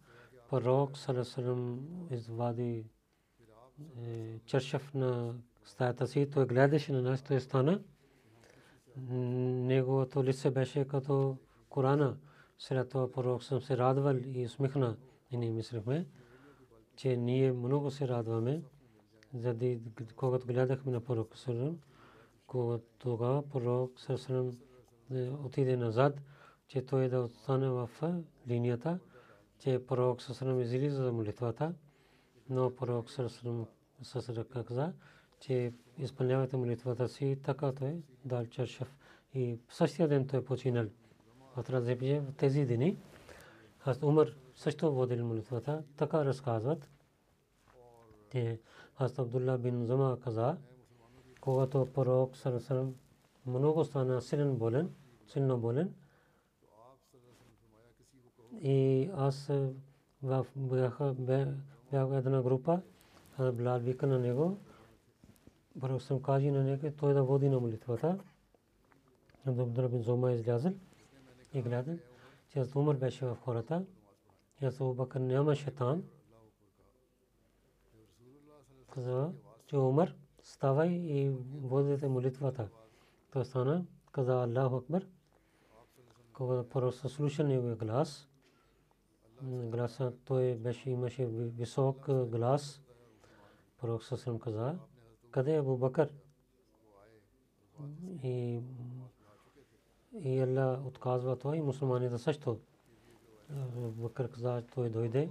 пророк 0.49 0.97
Сусанам 0.97 1.79
извади 2.11 2.85
е, 4.01 4.39
чершав 4.45 4.93
на 4.93 5.35
стаята 5.65 6.07
си, 6.07 6.29
той 6.33 6.45
гледаше 6.45 6.93
на 6.93 7.01
нас, 7.01 7.23
той 7.23 7.39
стана. 7.39 7.81
Неговото 8.97 10.23
лице 10.23 10.51
беше 10.51 10.87
като 10.87 11.37
Корана. 11.69 12.17
След 12.57 12.89
това 12.89 13.11
пророк 13.11 13.43
съм 13.43 13.61
се 13.61 13.77
радвал 13.77 14.15
и 14.15 14.45
усмихна. 14.45 14.97
И 15.31 15.37
ние 15.37 15.51
мислихме, 15.51 16.07
че 16.95 17.17
ние 17.17 17.51
много 17.51 17.91
се 17.91 18.07
радваме 18.07 18.63
заради 19.33 19.81
когато 20.15 20.47
гледахме 20.47 20.91
на 20.91 21.01
пророк 21.01 21.37
Сърсърм, 21.37 21.79
когато 22.47 22.83
тогава 22.99 23.49
пророк 23.49 23.99
Сърсърм 23.99 24.51
отиде 25.45 25.77
назад, 25.77 26.21
че 26.67 26.85
той 26.85 27.09
да 27.09 27.19
остане 27.19 27.69
в 27.69 27.89
линията, 28.47 28.99
че 29.59 29.85
пророк 29.87 30.21
Сърсърм 30.21 30.59
излиза 30.59 31.03
за 31.03 31.11
молитвата, 31.11 31.73
но 32.49 32.75
пророк 32.75 33.11
Сърсърм 33.11 33.65
с 34.01 34.29
ръка 34.29 34.63
каза, 34.63 34.93
че 35.39 35.73
изпълнявате 35.97 36.57
молитвата 36.57 37.07
си, 37.07 37.39
така 37.43 37.71
той 37.71 38.01
дал 38.25 38.45
чершав. 38.45 38.95
И 39.33 39.59
същия 39.69 40.07
ден 40.07 40.27
той 40.27 40.45
починал. 40.45 40.85
В 41.55 42.33
тези 42.37 42.65
дни, 42.65 42.97
аз 43.85 44.03
Умар 44.03 44.27
също 44.55 44.93
водил 44.93 45.25
молитвата, 45.25 45.83
така 45.97 46.25
разказват. 46.25 46.89
Те 48.33 48.59
Аз 48.97 49.19
Абдулла 49.19 49.57
бин 49.57 49.85
Зама 49.85 50.19
каза, 50.23 50.57
когато 51.41 51.87
пророк 51.93 52.37
Сарасарам 52.37 52.95
много 53.45 53.83
стана 53.83 54.21
силен 54.21 54.55
болен, 54.55 54.93
силно 55.27 55.57
болен, 55.57 55.93
и 58.61 59.09
аз 59.13 59.51
бях 60.55 60.91
една 62.13 62.41
група, 62.41 62.81
аз 63.37 63.55
Блад 63.55 63.83
вика 63.83 64.07
на 64.07 64.19
него, 64.19 64.57
пророк 65.79 66.01
съм 66.01 66.21
кажи 66.21 66.51
на 66.51 66.63
него, 66.63 66.91
той 66.97 67.13
да 67.13 67.23
води 67.23 67.49
на 67.49 67.59
молитвата. 67.59 68.19
Абдулла 69.47 69.89
бин 69.89 70.01
Зама 70.01 70.31
излязъл 70.31 70.73
и 71.53 71.61
гледа, 71.61 71.97
че 72.49 72.59
аз 72.59 72.75
умър 72.75 72.95
беше 72.95 73.25
в 73.25 73.37
хората, 73.41 73.85
и 74.61 74.65
аз 74.65 74.81
Абубакър 74.81 75.19
нямаше 75.19 75.71
там, 75.71 76.03
каза, 78.93 79.31
че 79.67 79.77
Умар, 79.77 80.15
ставай 80.43 80.89
и 80.89 81.29
водите 81.61 82.07
молитвата. 82.07 82.69
Той 83.31 83.45
стана, 83.45 83.85
каза 84.11 84.43
Аллаху 84.43 84.75
Акбар. 84.75 85.07
Когато 86.33 86.69
пророк 86.69 86.93
слуша 86.93 87.43
неговия 87.43 87.75
глас, 87.75 88.29
гласа 89.41 90.13
той 90.25 90.55
беше, 90.55 90.89
имаше 90.89 91.25
висок 91.25 92.05
глас. 92.25 92.81
Пророк 93.77 94.03
съсрам 94.03 94.39
каза, 94.39 94.79
къде 95.31 95.55
е 95.55 95.59
Абу 95.59 95.77
Бакър? 95.77 96.13
И 98.23 98.61
и 100.13 100.39
Аллах 100.39 100.85
отказва 100.85 101.37
това 101.37 101.57
и 101.57 101.61
мусулманите 101.61 102.17
също. 102.17 102.59
Бакър 103.75 104.31
каза, 104.31 104.63
той 104.73 104.89
дойде 104.89 105.29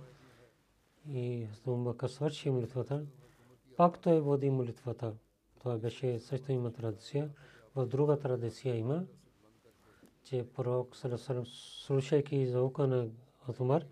и 1.08 1.48
Абу 1.66 1.76
Бакър 1.76 2.08
свърши 2.08 2.50
молитвата 2.50 3.06
пак 3.76 3.98
той 3.98 4.20
води 4.20 4.50
молитвата. 4.50 5.14
Това 5.60 5.78
беше 5.78 6.20
също 6.20 6.52
има 6.52 6.72
традиция. 6.72 7.30
В 7.74 7.86
друга 7.86 8.18
традиция 8.18 8.76
има, 8.76 9.04
че 10.24 10.46
пророк 10.54 10.96
Салесалам, 10.96 11.46
слушайки 11.46 12.46
звука 12.46 12.86
на 12.86 13.08
Атумар, 13.48 13.84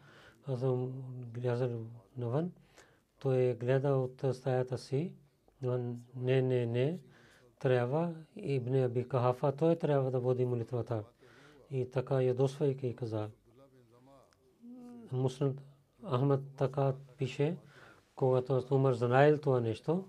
аз 0.46 0.60
съм 0.60 0.92
гледал 1.34 1.86
навън, 2.16 2.52
той 3.18 3.36
е 3.38 3.54
гледал 3.54 4.04
от 4.04 4.24
стаята 4.36 4.78
си, 4.78 5.12
не, 5.62 6.42
не, 6.42 6.66
не, 6.66 6.98
трябва, 7.58 8.14
Ибн 8.36 8.74
Аби 8.74 9.08
Кахафа, 9.08 9.52
той 9.56 9.76
трябва 9.76 10.10
да 10.10 10.20
води 10.20 10.44
молитвата. 10.44 11.04
И 11.70 11.90
така 11.90 12.22
ядосвайки 12.22 12.96
каза. 12.96 13.30
Муслим 15.12 15.56
Ахмад 16.10 16.40
така 16.56 16.94
пише, 17.16 17.56
когато 18.20 18.54
аз 18.54 18.70
Умар 18.70 18.92
знаел 18.92 19.38
това 19.38 19.60
нещо, 19.60 20.08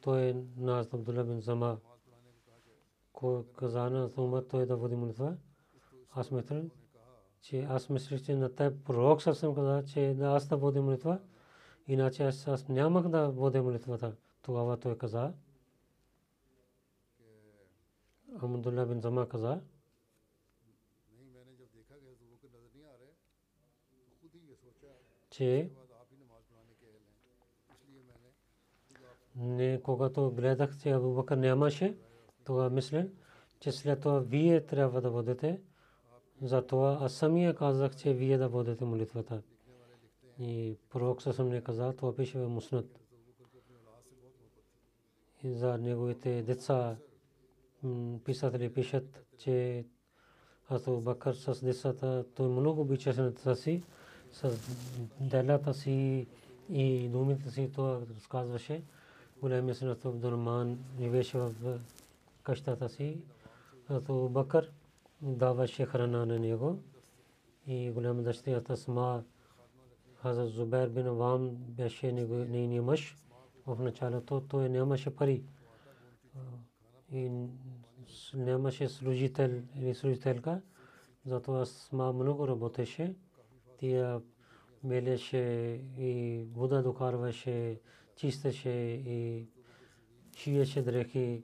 той 0.00 0.44
на 0.56 0.86
Абдулла 0.92 1.24
бин 1.24 1.40
Зама, 1.40 1.78
каза 3.56 3.90
на 3.90 4.10
Умар 4.16 4.42
той 4.42 4.66
да 4.66 4.76
води 4.76 4.96
молитва. 4.96 5.36
Аз 6.10 6.30
мисля, 6.30 6.64
че 7.40 7.62
аз 7.62 7.88
мисля, 7.88 8.18
че 8.18 8.34
на 8.34 8.54
теб 8.54 8.84
пророк 8.84 9.22
съм 9.22 9.54
каза, 9.54 9.84
че 9.84 10.14
да 10.18 10.26
аз 10.26 10.48
да 10.48 10.56
водя 10.56 10.82
молитва. 10.82 11.18
Иначе 11.86 12.22
аз, 12.22 12.48
аз 12.48 12.68
нямах 12.68 13.08
да 13.08 13.28
водя 13.30 13.62
молитвата. 13.62 14.16
Тогава 14.42 14.76
той 14.76 14.98
каза. 14.98 15.32
Амдулла 18.42 18.86
бин 18.86 19.00
Зама 19.00 19.28
каза. 19.28 19.60
नहीं 25.38 25.85
не 29.36 29.80
когато 29.82 30.30
гледах, 30.30 30.78
че 30.78 30.90
Абу 30.90 31.14
Бакър 31.14 31.36
нямаше, 31.36 31.96
тогава 32.44 32.70
мисля, 32.70 33.08
че 33.60 33.72
след 33.72 34.00
това 34.00 34.18
вие 34.18 34.66
трябва 34.66 35.00
да 35.00 35.10
водите. 35.10 35.60
Затова 36.42 36.98
аз 37.00 37.14
самия 37.14 37.54
казах, 37.54 37.96
че 37.96 38.14
вие 38.14 38.38
да 38.38 38.48
водите 38.48 38.84
молитвата. 38.84 39.42
И 40.38 40.76
пророк 40.90 41.22
съм 41.22 41.48
не 41.48 41.60
казал, 41.60 41.92
това 41.92 42.16
пише 42.16 42.38
в 42.38 42.48
Муснат. 42.48 43.00
И 45.42 45.54
за 45.54 45.78
неговите 45.78 46.42
деца 46.42 46.96
писатели 48.24 48.72
пишат, 48.72 49.26
че 49.38 49.86
Абу 50.68 51.00
Бакър 51.00 51.34
с 51.34 51.64
децата, 51.64 52.24
той 52.34 52.48
много 52.48 52.80
обичаше 52.80 53.20
на 53.20 53.30
децата 53.30 53.56
си, 53.56 53.82
с 54.32 54.58
делята 55.20 55.74
си 55.74 56.26
и 56.70 57.08
думите 57.08 57.50
си, 57.50 57.70
това 57.74 58.00
разказваше. 58.16 58.82
Големия 59.40 59.74
синът 59.74 60.04
Абдурман 60.04 60.78
живееше 61.00 61.38
в 61.38 61.80
къщата 62.42 62.88
си. 62.88 63.20
Абу 63.88 64.28
Бакър 64.28 64.72
даваше 65.22 65.86
храна 65.86 66.26
на 66.26 66.38
него 66.38 66.78
и 67.66 67.90
голяма 67.90 68.22
дъщерята 68.22 68.76
Сма 68.76 69.24
Хазрат 70.14 70.48
Зубер 70.48 70.88
бин 70.88 71.06
Авам 71.06 71.50
беше 71.50 72.12
нейният 72.12 72.84
мъж. 72.84 73.16
В 73.66 73.82
началото 73.82 74.40
той 74.40 74.68
нямаше 74.68 75.16
пари 75.16 75.42
и 77.12 77.30
нямаше 78.34 78.88
служител 78.88 79.62
или 79.76 79.94
служителка. 79.94 80.62
Затова 81.26 81.66
Сма 81.66 82.12
много 82.12 82.48
работеше. 82.48 83.14
Тя 83.78 84.20
мелеше 84.84 85.38
и 85.98 86.44
вода 86.54 86.82
докарваше, 86.82 87.80
чистеше 88.16 88.70
и 89.06 89.46
шиеше 90.36 90.82
дрехи 90.82 91.42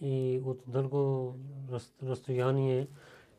и 0.00 0.40
от 0.44 0.62
дълго 0.66 1.34
разстояние 2.02 2.88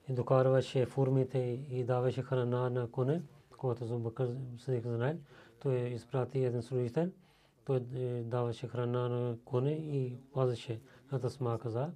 докарваше 0.10 0.86
формите 0.86 1.40
и 1.72 1.84
даваше 1.84 2.22
храна 2.22 2.70
на 2.70 2.92
коне, 2.92 3.22
когато 3.58 3.86
Зубакър 3.86 4.36
Садик 4.58 4.88
знае. 4.88 5.18
Той 5.60 5.76
изпрати 5.76 6.44
един 6.44 6.62
служител, 6.62 7.12
той 7.66 7.80
даваше 8.24 8.68
храна 8.68 9.10
на 9.10 9.38
коне 9.46 9.72
и 9.72 10.18
пазеше. 10.34 10.82
Ата 11.12 11.30
Сма 11.30 11.60
каза, 11.60 11.92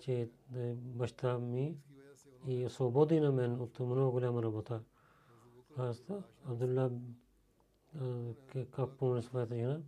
че 0.00 0.28
баща 0.72 1.38
ми 1.38 1.76
и 2.46 2.66
освободи 2.66 3.20
на 3.20 3.32
мен 3.32 3.60
от 3.60 3.80
много 3.80 4.10
голяма 4.10 4.42
работа. 4.42 4.80
Аз 5.76 6.04
Абдулла 6.48 6.90
как 8.70 8.90
помня 8.90 9.22
своята 9.22 9.54
жена 9.54 9.80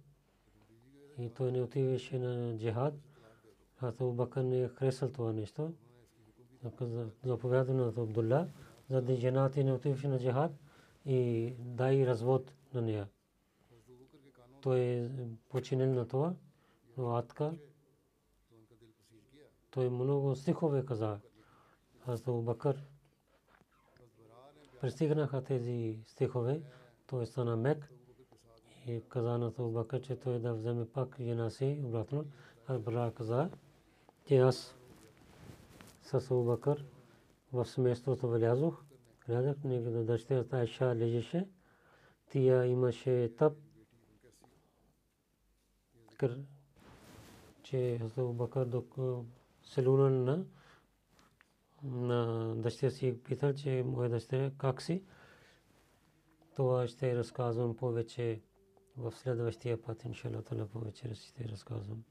и 1.18 1.30
той 1.30 1.52
не 1.52 1.62
отиваше 1.62 2.18
на 2.18 2.58
джихад. 2.58 2.94
Аз 3.80 3.94
Бакър 4.00 4.42
не 4.42 4.68
харесал 4.68 5.12
това 5.12 5.32
нещо. 5.32 5.72
Заповяда 7.24 7.74
на 7.74 7.88
Абдулла, 7.88 8.48
за 8.90 9.02
да 9.02 9.16
жената 9.16 9.64
не 9.64 9.72
отиваше 9.72 10.08
на 10.08 10.18
джихад 10.18 10.52
и 11.06 11.54
дай 11.58 12.06
развод 12.06 12.52
на 12.74 12.82
нея. 12.82 13.08
Той 14.60 14.80
е 14.80 15.10
починил 15.48 15.94
на 15.94 16.08
това, 16.08 16.34
но 16.96 17.16
Атка 17.16 17.54
той 19.70 19.90
много 19.90 20.36
стихове 20.36 20.86
каза. 20.86 21.20
Аз 22.06 22.22
Бакър 22.22 22.84
пристигнаха 24.80 25.44
тези 25.44 25.98
стихове, 26.06 26.62
той 27.06 27.26
стана 27.26 27.56
мек 27.56 27.93
и 28.86 29.02
каза 29.08 29.38
на 29.38 29.50
Бакър, 29.58 30.00
че 30.02 30.16
той 30.16 30.38
да 30.38 30.54
вземе 30.54 30.88
пак 30.88 31.16
жена 31.20 31.50
си 31.50 31.80
обратно. 31.84 32.24
Аз 32.66 32.78
Бара 32.78 33.12
каза, 33.14 33.50
че 34.26 34.38
аз 34.38 34.76
с 36.02 36.34
Бакър 36.34 36.84
в 37.52 37.64
семейството 37.64 38.30
влязох. 38.30 38.84
Гледах, 39.26 39.56
неговата 39.64 40.04
дъщеря 40.04 40.44
Айша 40.50 40.96
лежеше. 40.96 41.48
Тия 42.30 42.66
имаше 42.66 43.32
тъп, 43.38 43.56
че 47.62 48.00
Бакър 48.16 48.68
селуна 49.62 50.10
на 50.10 50.44
на 51.82 52.54
дъщеря 52.56 52.90
си 52.90 53.22
питал, 53.24 53.54
че 53.54 53.82
моя 53.86 54.08
дъщеря 54.10 54.50
как 54.58 54.82
си. 54.82 55.04
Това 56.56 56.86
ще 56.86 57.16
разказвам 57.16 57.76
повече 57.76 58.40
в 58.97 59.11
следващия 59.11 59.81
път, 59.81 60.03
иншалла 60.03 60.41
тала 60.41 60.65
повече 60.65 61.13
ще 61.15 61.49
разказвам. 61.49 62.03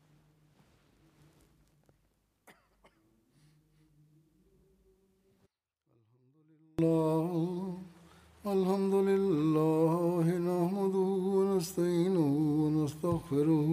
الحمد 8.54 8.94
لله 8.94 10.26
نحمده 10.50 11.10
ونستعينه 11.36 12.28
ونستغفره 12.62 13.68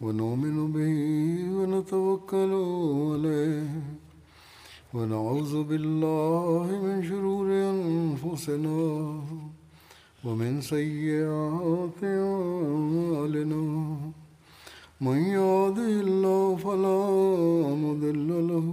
ونؤمن 0.00 0.72
به 0.72 0.96
ونتوكل 1.56 2.52
عليه 3.12 3.70
ونعوذ 4.94 5.52
بالله 5.70 6.66
من 6.84 6.96
شرور 7.08 7.46
أنفسنا 7.74 8.80
ومن 10.25 10.61
سيئات 10.61 12.01
أعمالنا 12.03 13.63
من 15.01 15.17
يهده 15.17 15.93
الله 16.05 16.55
فلا 16.55 17.01
مضل 17.85 18.29
له 18.51 18.67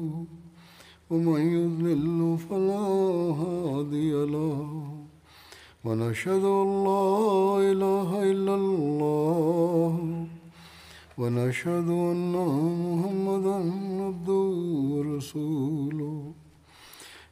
ومن 1.10 1.40
يضلل 1.56 2.38
فلا 2.48 2.86
هادي 3.40 4.12
له. 4.34 4.60
ونشهد 5.84 6.44
أن 6.44 6.68
لا 6.88 7.08
إله 7.72 8.08
إلا 8.32 8.54
الله 8.54 9.92
ونشهد 11.18 11.88
أن 11.88 12.34
محمدا 12.88 13.58
عبده 14.06 14.48
ورسوله. 14.92 16.43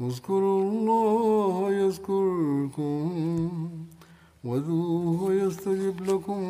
اذكروا 0.00 0.62
الله 0.62 1.72
يذكركم 1.72 3.08
وذوه 4.44 5.34
يستجب 5.34 5.96
لكم 6.04 6.42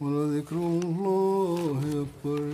ولذكر 0.00 0.56
الله 0.56 1.80
أكبر. 2.04 2.52